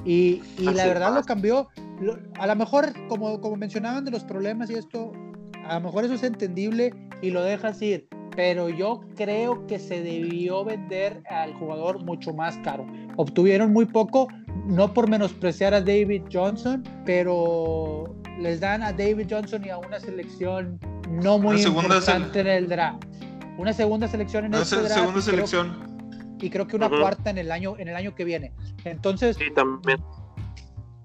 [0.04, 1.68] Y, la verdad lo cambió.
[2.38, 5.12] a lo mejor, como, como mencionaban de los problemas y esto,
[5.64, 8.08] a lo mejor eso es entendible y lo dejas ir.
[8.38, 12.86] Pero yo creo que se debió vender al jugador mucho más caro.
[13.16, 14.28] Obtuvieron muy poco,
[14.64, 19.98] no por menospreciar a David Johnson, pero les dan a David Johnson y a una
[19.98, 20.78] selección
[21.10, 23.02] no muy importante en el draft.
[23.58, 26.36] Una segunda selección en este draft segunda selección.
[26.40, 28.52] y creo que una cuarta en el año en el año que viene.
[28.84, 29.98] Entonces sí, también.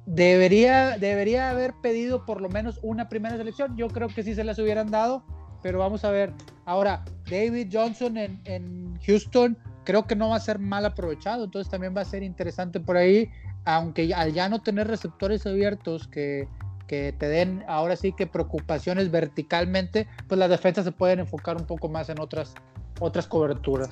[0.05, 3.75] debería debería haber pedido por lo menos una primera selección.
[3.75, 5.25] Yo creo que sí se las hubieran dado
[5.63, 6.33] pero vamos a ver
[6.65, 11.95] ahora David Johnson en, Houston creo que no va a ser mal aprovechado entonces también
[11.95, 13.29] va a ser interesante por ahí
[13.65, 16.47] aunque al ya no tener receptores abiertos que
[16.87, 21.65] que te den ahora sí que preocupaciones verticalmente, pues las defensas se pueden enfocar un
[21.65, 22.53] poco más en otras,
[22.99, 23.89] otras coberturas.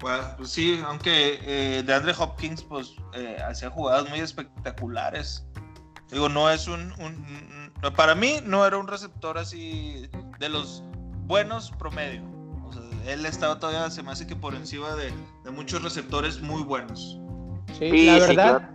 [0.00, 5.44] Bueno, pues sí, aunque eh, de Andre Hopkins pues eh, hacía jugadas muy espectaculares.
[6.10, 6.92] Digo, no es un,
[7.96, 10.08] Para mí no era un receptor así
[10.38, 10.82] de los
[11.28, 12.22] buenos promedio.
[12.66, 12.82] O sea,
[13.12, 15.12] él estaba todavía, se me hace que por encima de,
[15.52, 17.20] muchos receptores muy buenos.
[17.78, 18.70] Sí, la verdad...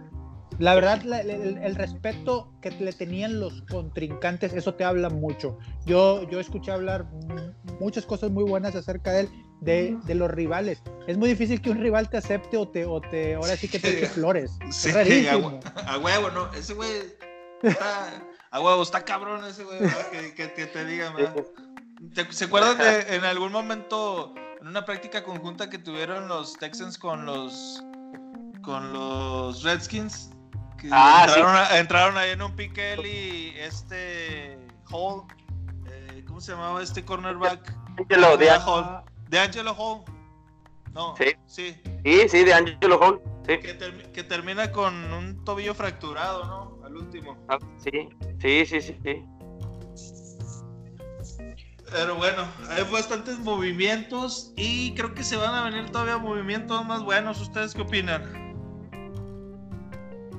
[0.60, 5.58] La verdad, el, respeto que le tenían los contrincantes, eso te habla mucho.
[5.88, 7.08] Yo, yo escuché hablar
[7.80, 9.30] muchas cosas muy buenas acerca de él,
[9.62, 10.84] de, de los rivales.
[11.08, 13.80] Es muy difícil que un rival te acepte o te, o te ahora sí que
[13.80, 14.52] te eche flores.
[14.70, 14.92] Sí,
[15.28, 16.54] a, huevo, ¿no?
[16.54, 16.92] Ese güey
[17.64, 19.80] está, a huevo, está cabrón ese güey,
[20.36, 21.16] que, que, te diga,
[22.30, 27.26] ¿Se acuerdan de en algún momento, en una práctica conjunta que tuvieron los Texans con
[27.26, 27.84] los
[28.62, 30.32] con los Redskins,
[30.92, 31.28] ah,
[31.74, 34.58] entraron, ahí en un piquel y este
[34.90, 35.24] Hall,
[35.88, 37.74] eh, ¿cómo se llamaba este cornerback?
[37.98, 40.04] Angelo, de, Hall, de Angelo Hall.
[40.94, 41.36] No, sí.
[41.46, 43.22] Sí, sí, sí de Angelo Hall.
[43.48, 43.58] Sí.
[43.58, 46.86] Que, termina con un tobillo fracturado, ¿no?
[46.86, 47.38] Al último.
[47.50, 48.10] Ah, sí,
[48.40, 48.98] sí, sí, sí.
[49.04, 49.26] sí.
[51.94, 57.04] Pero bueno, hay bastantes movimientos y creo que se van a venir todavía movimientos más
[57.04, 57.40] buenos.
[57.40, 58.44] ¿Ustedes qué opinan?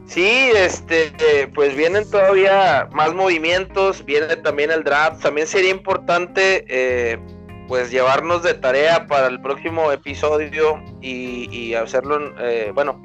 [0.08, 5.22] Sí, este, pues vienen todavía más movimientos, viene también el draft.
[5.22, 7.18] También sería importante, eh,
[7.68, 13.00] pues, llevarnos de tarea para el próximo episodio y, hacerlo, eh, bueno,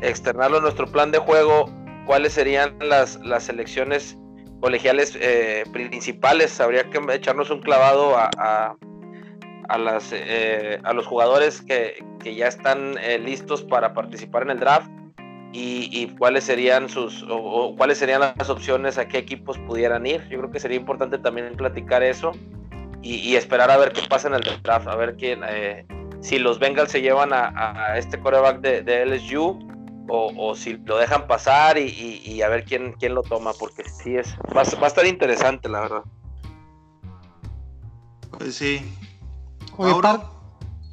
[0.00, 1.68] externarlo en nuestro plan de juego.
[2.06, 4.16] ¿Cuáles serían las, las selecciones
[4.60, 6.60] colegiales eh, principales.
[6.60, 8.76] Habría que echarnos un clavado a, a,
[10.12, 14.90] eh, los jugadores que, ya están eh, listos para participar en el draft
[15.52, 20.22] y, cuáles serían sus o, cuáles serían las opciones a qué equipos pudieran ir.
[20.28, 22.32] Yo creo que sería importante también platicar eso
[23.02, 25.40] y, esperar a ver qué pasa en el draft, a ver quién
[26.20, 29.58] si los Bengals se llevan a, este coreback de, de LSU
[30.08, 34.34] o, si lo dejan pasar y, a ver quién, quién lo toma, porque sí es,
[34.56, 36.02] va, a estar interesante, la verdad.
[38.38, 38.80] Pues sí.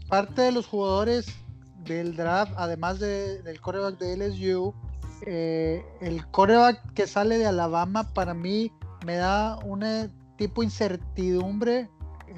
[0.10, 1.28] parte de los jugadores
[1.86, 4.74] del draft, además del coreback de LSU,
[5.26, 8.72] eh, el coreback que sale de Alabama para mí
[9.06, 11.90] me da un tipo incertidumbre.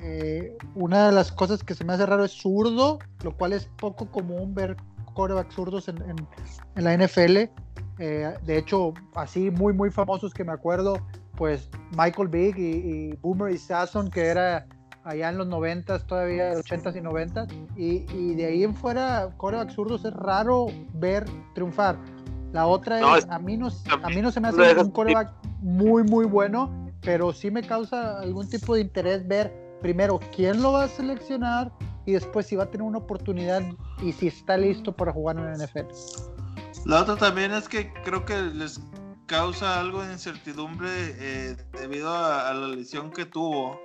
[0.03, 3.67] Eh, una de las cosas que se me hace raro es zurdo, lo cual es
[3.77, 4.77] poco común ver
[5.17, 5.97] corebacks zurdos en,
[6.75, 7.49] la NFL.
[7.99, 10.99] Eh, de hecho, así muy, muy famosos que me acuerdo,
[11.35, 14.67] pues Michael Big y, Boomer y Sasson, que era
[15.03, 20.05] allá en los 90 todavía 80s y 90 y, de ahí en fuera, corebacks zurdos
[20.05, 21.25] es raro ver
[21.55, 21.97] triunfar.
[22.53, 23.69] La otra es, a, mí no,
[24.03, 26.69] a mí no se me hace un coreback muy, muy bueno,
[27.01, 31.71] pero sí me causa algún tipo de interés ver primero quién lo va a seleccionar
[32.07, 33.61] y después si va a tener una oportunidad
[34.01, 35.91] y si está listo para jugar en la NFL.
[36.85, 38.79] La otra también es que creo que les
[39.25, 43.79] causa algo de incertidumbre eh, debido a, la lesión que tuvo.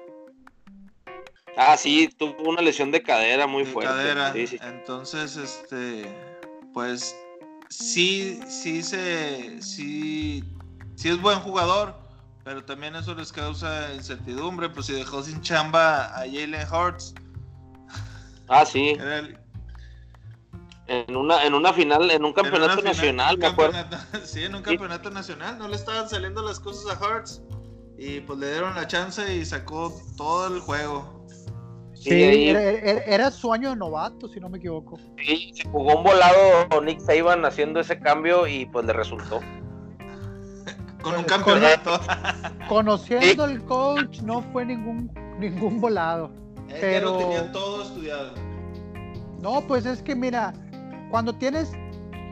[1.56, 3.92] Ah, sí, tuvo una lesión de cadera muy fuerte.
[3.92, 4.32] Cadera.
[4.36, 6.04] Entonces, este,
[6.72, 7.16] pues
[7.70, 10.44] sí, sí se, sí,
[10.94, 11.96] sí es buen jugador,
[12.44, 17.14] pero también eso les causa incertidumbre, pues si dejó sin chamba a Jalen Hurts,
[18.52, 18.98] Ah, sí.
[20.86, 23.78] En una, en una final, en un campeonato nacional, me acuerdo.
[24.24, 25.58] Sí, en un campeonato nacional.
[25.58, 27.42] No le estaban saliendo las cosas a Hearts.
[27.96, 31.26] Y pues le dieron la chance y sacó todo el juego.
[31.94, 34.98] Sí, era, su año de novato, si no me equivoco.
[35.18, 39.40] Sí, se jugó un volado Nick Saban haciendo ese cambio y pues le resultó.
[41.02, 42.00] Con un campeonato.
[42.68, 46.42] Conociendo el coach, no fue ningún, ningún volado.
[46.80, 47.18] Pero...
[47.18, 48.32] tenía todo estudiado.
[49.40, 50.52] No, pues es que mira,
[51.10, 51.72] cuando tienes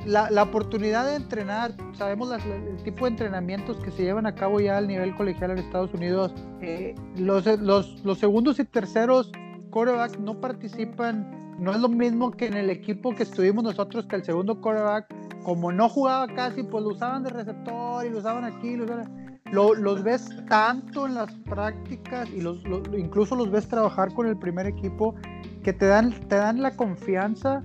[0.07, 4.79] la, oportunidad de entrenar, sabemos el tipo de entrenamientos que se llevan a cabo ya
[4.79, 9.31] al nivel colegial en Estados Unidos, eh, los, los, segundos y terceros
[9.71, 14.17] corebacks no participan, no es lo mismo que en el equipo que estuvimos nosotros, que
[14.17, 15.07] el segundo coreback,
[15.43, 19.30] como no jugaba casi, pues lo usaban de receptor y lo usaban aquí, lo usaban
[19.53, 22.63] los ves tanto en las prácticas y los,
[22.97, 25.15] incluso los ves trabajar con el primer equipo
[25.63, 27.63] que te dan, te dan la confianza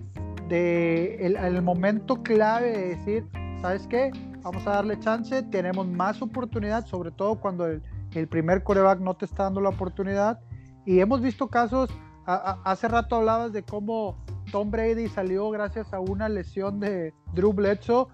[0.48, 3.28] de el, momento clave de decir,
[3.62, 4.12] ¿sabes qué?
[4.41, 7.82] Vamos a darle chance, tenemos más oportunidad, sobre todo cuando el,
[8.30, 10.40] primer coreback no te está dando la oportunidad.
[10.86, 11.90] Y hemos visto casos,
[12.26, 18.07] hace rato hablabas de cómo Tom Brady salió gracias a una lesión de Drew Bledsoe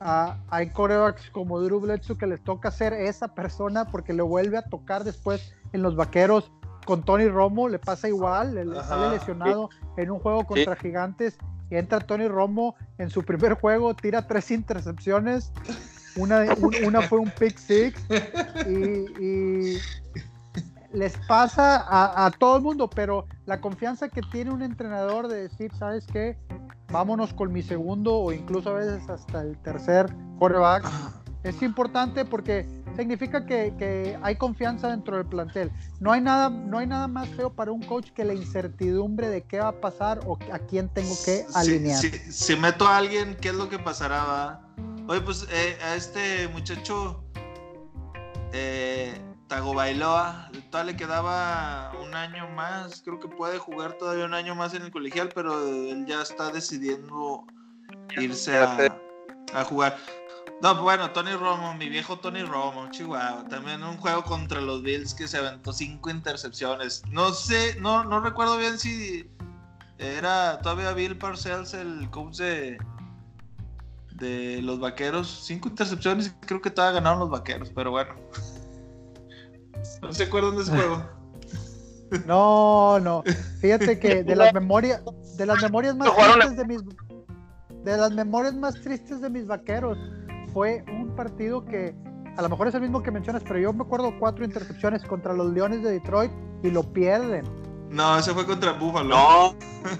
[0.00, 4.62] hay corebacks como Drew Bledsoe que les toca ser esa persona porque le vuelve a
[4.62, 6.50] tocar después en los vaqueros
[6.84, 11.36] con Tony Romo, le pasa igual, le, sale lesionado en un juego contra Gigantes
[11.70, 15.52] y entra Tony Romo en su primer juego, tira tres intercepciones,
[16.16, 16.46] una,
[16.86, 18.00] una fue un pick six
[18.66, 19.76] y,
[20.92, 25.42] les pasa a, a, todo el mundo, pero la confianza que tiene un entrenador de
[25.42, 26.36] decir, ¿sabes qué?
[26.90, 30.90] vámonos con mi segundo o incluso a veces hasta el tercer quarterback.
[31.44, 32.66] Es importante porque
[32.96, 35.70] significa que, hay confianza dentro del plantel.
[36.00, 39.42] No hay, nada, no hay nada más feo para un coach que la incertidumbre de
[39.42, 42.02] qué va a pasar o a quién tengo que alinear.
[42.02, 44.60] Si, meto a alguien, ¿qué es lo que pasará?
[45.06, 47.24] Oye, pues eh, a este muchacho
[48.52, 49.14] eh,
[49.48, 54.74] Bailoa, todavía le quedaba un año más, creo que puede jugar todavía un año más
[54.74, 57.44] en el colegial, pero él ya está decidiendo
[58.16, 59.96] irse a, jugar.
[60.60, 63.44] No, bueno, Tony Romo, mi viejo Tony Romo, Chihuahua.
[63.48, 67.02] También un juego contra los Bills que se aventó cinco intercepciones.
[67.08, 69.30] No sé, no, no recuerdo bien si
[69.98, 72.78] era todavía Bill Parcells el coach de,
[74.12, 75.28] de los vaqueros.
[75.44, 78.14] Cinco intercepciones y creo que todavía ganaron los vaqueros, pero bueno.
[80.02, 81.02] ¿No se acuerdan de ese juego?
[82.26, 83.22] No, no.
[83.60, 85.02] Fíjate que de las memorias,
[85.36, 86.82] de las memorias más tristes de mis
[87.84, 89.98] de las memorias más tristes de mis vaqueros
[90.54, 91.94] fue un partido que
[92.36, 95.32] a lo mejor es el mismo que mencionas, pero yo me acuerdo cuatro intercepciones contra
[95.34, 96.30] los Leones de Detroit
[96.62, 97.44] y lo pierden.
[97.90, 99.08] No, ese fue contra Buffalo.
[99.08, 99.54] No.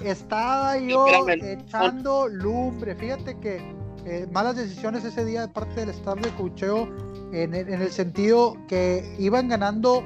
[0.05, 2.95] Estaba yo echando lumbre.
[2.95, 3.57] Fíjate que
[4.05, 6.89] eh, malas decisiones ese día de parte del staff de cocheo
[7.33, 10.03] en, el sentido que iban ganando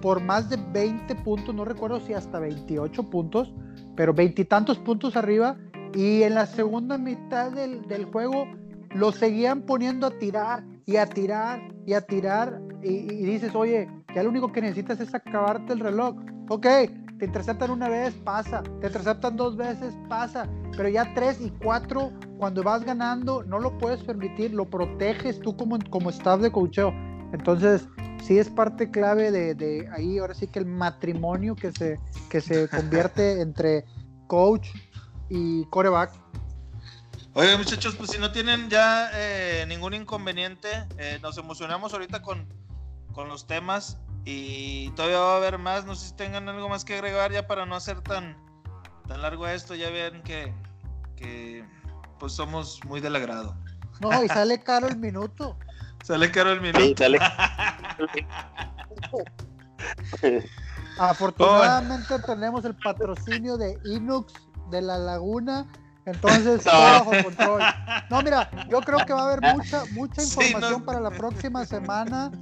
[0.00, 3.52] por más de 20 puntos, no recuerdo si hasta 28 puntos,
[3.96, 5.56] pero veintitantos puntos arriba.
[5.94, 8.46] Y en la segunda mitad del, del juego
[8.94, 12.60] lo seguían poniendo a tirar y a tirar y a tirar.
[12.82, 16.16] Y, y, dices, oye, ya lo único que necesitas es acabarte el reloj.
[16.48, 16.66] Ok,
[17.22, 18.64] te interceptan una vez, pasa.
[18.80, 20.48] Te interceptan dos veces, pasa.
[20.76, 25.56] Pero ya tres y cuatro, cuando vas ganando, no lo puedes permitir, lo proteges tú
[25.56, 26.92] como, como staff de coacheo.
[27.32, 27.86] Entonces,
[28.24, 32.40] sí es parte clave de, de, ahí, ahora sí que el matrimonio que se, que
[32.40, 33.84] se convierte entre
[34.26, 34.70] coach
[35.28, 36.10] y coreback.
[37.34, 40.68] Oye, muchachos, pues si no tienen ya eh, ningún inconveniente,
[40.98, 42.48] eh, nos emocionamos ahorita con,
[43.12, 45.84] con los temas y todavía va a haber más.
[45.84, 48.36] No sé si tengan algo más que agregar ya para no hacer tan,
[49.08, 49.74] tan largo esto.
[49.74, 50.54] Ya ven que,
[51.16, 51.64] que
[52.18, 53.56] pues somos muy del agrado.
[54.00, 55.56] No, y sale caro el minuto.
[56.04, 56.80] Sale caro el minuto.
[56.80, 57.20] Sí, sale...
[60.98, 64.32] Afortunadamente tenemos el patrocinio de Inux
[64.70, 65.64] de la Laguna.
[66.04, 66.72] Entonces, no.
[66.72, 67.62] bajo control.
[68.10, 70.84] No, mira, yo creo que va a haber mucha, mucha información sí, no.
[70.84, 72.32] para la próxima semana.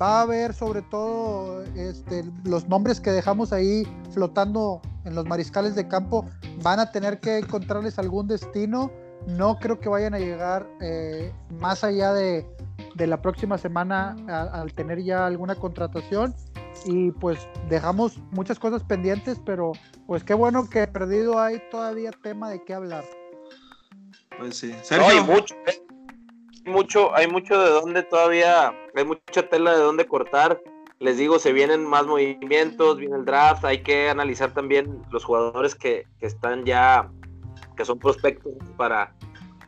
[0.00, 5.74] Va a haber sobre todo este, los nombres que dejamos ahí flotando en los mariscales
[5.74, 6.26] de campo.
[6.62, 8.90] Van a tener que encontrarles algún destino.
[9.26, 12.46] No creo que vayan a llegar eh, más allá de,
[12.94, 16.34] de, la próxima semana a, al tener ya alguna contratación
[16.86, 19.72] y pues dejamos muchas cosas pendientes, pero
[20.06, 23.04] pues qué bueno que perdido hay todavía tema de qué hablar.
[24.38, 25.06] Pues sí, Sergio.
[25.06, 25.82] No, hay mucho, ¿eh?
[26.64, 30.60] mucho, hay mucho de dónde todavía, hay mucha tela de dónde cortar.
[30.98, 35.74] Les digo, se vienen más movimientos, viene el draft, hay que analizar también los jugadores
[35.74, 37.10] que, que están ya,
[37.76, 39.14] que son prospectos para,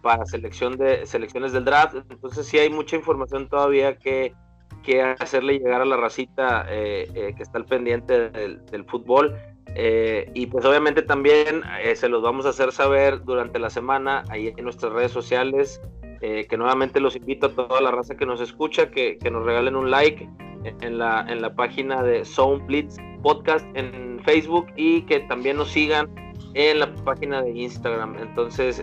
[0.02, 1.96] para selección de selecciones del draft.
[2.10, 4.34] Entonces sí hay mucha información todavía que,
[4.82, 9.34] que hacerle llegar a la racita eh, eh, que está al pendiente del, del fútbol.
[9.74, 14.22] Eh, y pues obviamente también eh, se los vamos a hacer saber durante la semana
[14.28, 15.80] ahí en nuestras redes sociales.
[16.22, 19.44] Eh, que nuevamente los invito a toda la raza que nos escucha, que, que nos
[19.44, 20.28] regalen un like
[20.80, 25.70] en la, en la página de Sound Blitz Podcast en Facebook y que también nos
[25.70, 26.08] sigan
[26.54, 28.16] en la página de Instagram.
[28.20, 28.80] Entonces,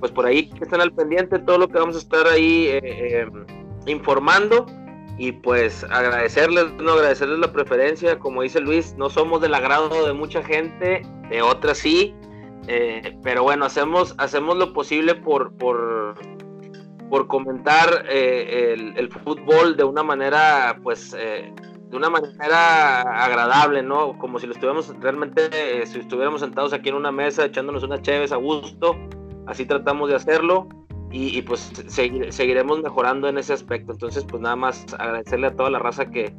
[0.00, 2.68] pues por ahí que estén al pendiente todo lo que vamos a estar ahí
[3.86, 4.66] informando.
[5.16, 10.14] Y pues agradecerles, no agradecerles la preferencia, como dice Luis, no somos del agrado de
[10.14, 12.14] mucha gente, de otras sí,
[12.68, 15.52] eh, pero bueno, hacemos, hacemos lo posible por,
[17.10, 21.52] por comentar eh, el, fútbol de una manera, pues, eh,
[21.90, 24.16] de una manera agradable, ¿no?
[24.16, 28.36] Como si estuviéramos realmente, si estuviéramos sentados aquí en una mesa echándonos unas chéves a
[28.36, 28.96] gusto,
[29.46, 30.68] así tratamos de hacerlo
[31.10, 33.92] y, pues seguir, seguiremos mejorando en ese aspecto.
[33.92, 36.32] Entonces, pues nada más agradecerle a toda la raza que,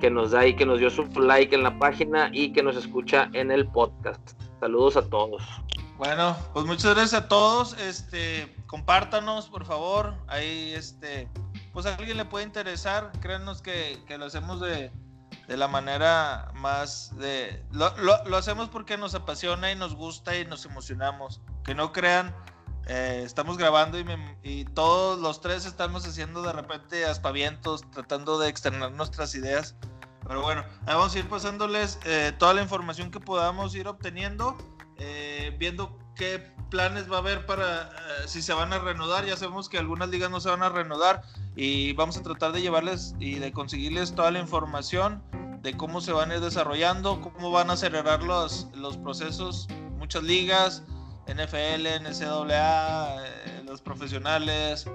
[0.00, 2.76] que nos da y que nos dio su like en la página y que nos
[2.76, 4.40] escucha en el podcast.
[4.58, 5.42] Saludos a todos.
[5.96, 7.72] Bueno, pues muchas gracias a todos.
[7.78, 10.14] Este, compártanos, por favor.
[10.28, 11.28] Ahí, este,
[11.72, 13.12] pues a alguien le puede interesar.
[13.20, 14.92] Créanos que, que lo hacemos de,
[15.48, 17.64] de, la manera más de.
[17.72, 21.40] Lo, lo, lo, hacemos porque nos apasiona y nos gusta y nos emocionamos.
[21.64, 22.34] Que no crean
[22.88, 28.38] eh, estamos grabando y, me, y, todos los tres estamos haciendo de repente aspavientos, tratando
[28.38, 29.74] de externar nuestras ideas.
[30.26, 34.56] Pero bueno, vamos a ir pasándoles eh, toda la información que podamos ir obteniendo,
[34.98, 39.24] eh, viendo qué planes va a haber para eh, si se van a reanudar.
[39.26, 41.22] Ya sabemos que algunas ligas no se van a reanudar
[41.54, 45.22] y vamos a tratar de llevarles y de conseguirles toda la información
[45.62, 49.66] de cómo se van a ir desarrollando, cómo van a acelerar los, los procesos,
[49.98, 50.82] muchas ligas
[51.26, 54.88] NFL, NCAA, eh, los profesionales,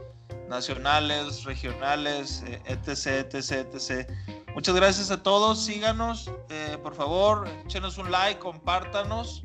[0.48, 4.10] nacionales, regionales, eh, etc, etc, etc.
[4.54, 9.44] Muchas gracias a todos, síganos, eh, por favor, échenos un like, compártanos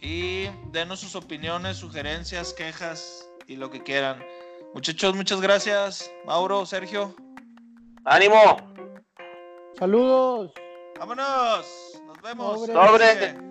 [0.00, 4.24] y denos sus opiniones, sugerencias, quejas y lo que quieran.
[4.74, 6.10] Muchachos, muchas gracias.
[6.24, 7.14] Mauro, Sergio.
[8.04, 8.56] ¡Ánimo!
[9.78, 10.52] Saludos.
[10.98, 11.66] Vámonos.
[12.06, 12.66] Nos vemos.
[12.66, 13.49] Sobre.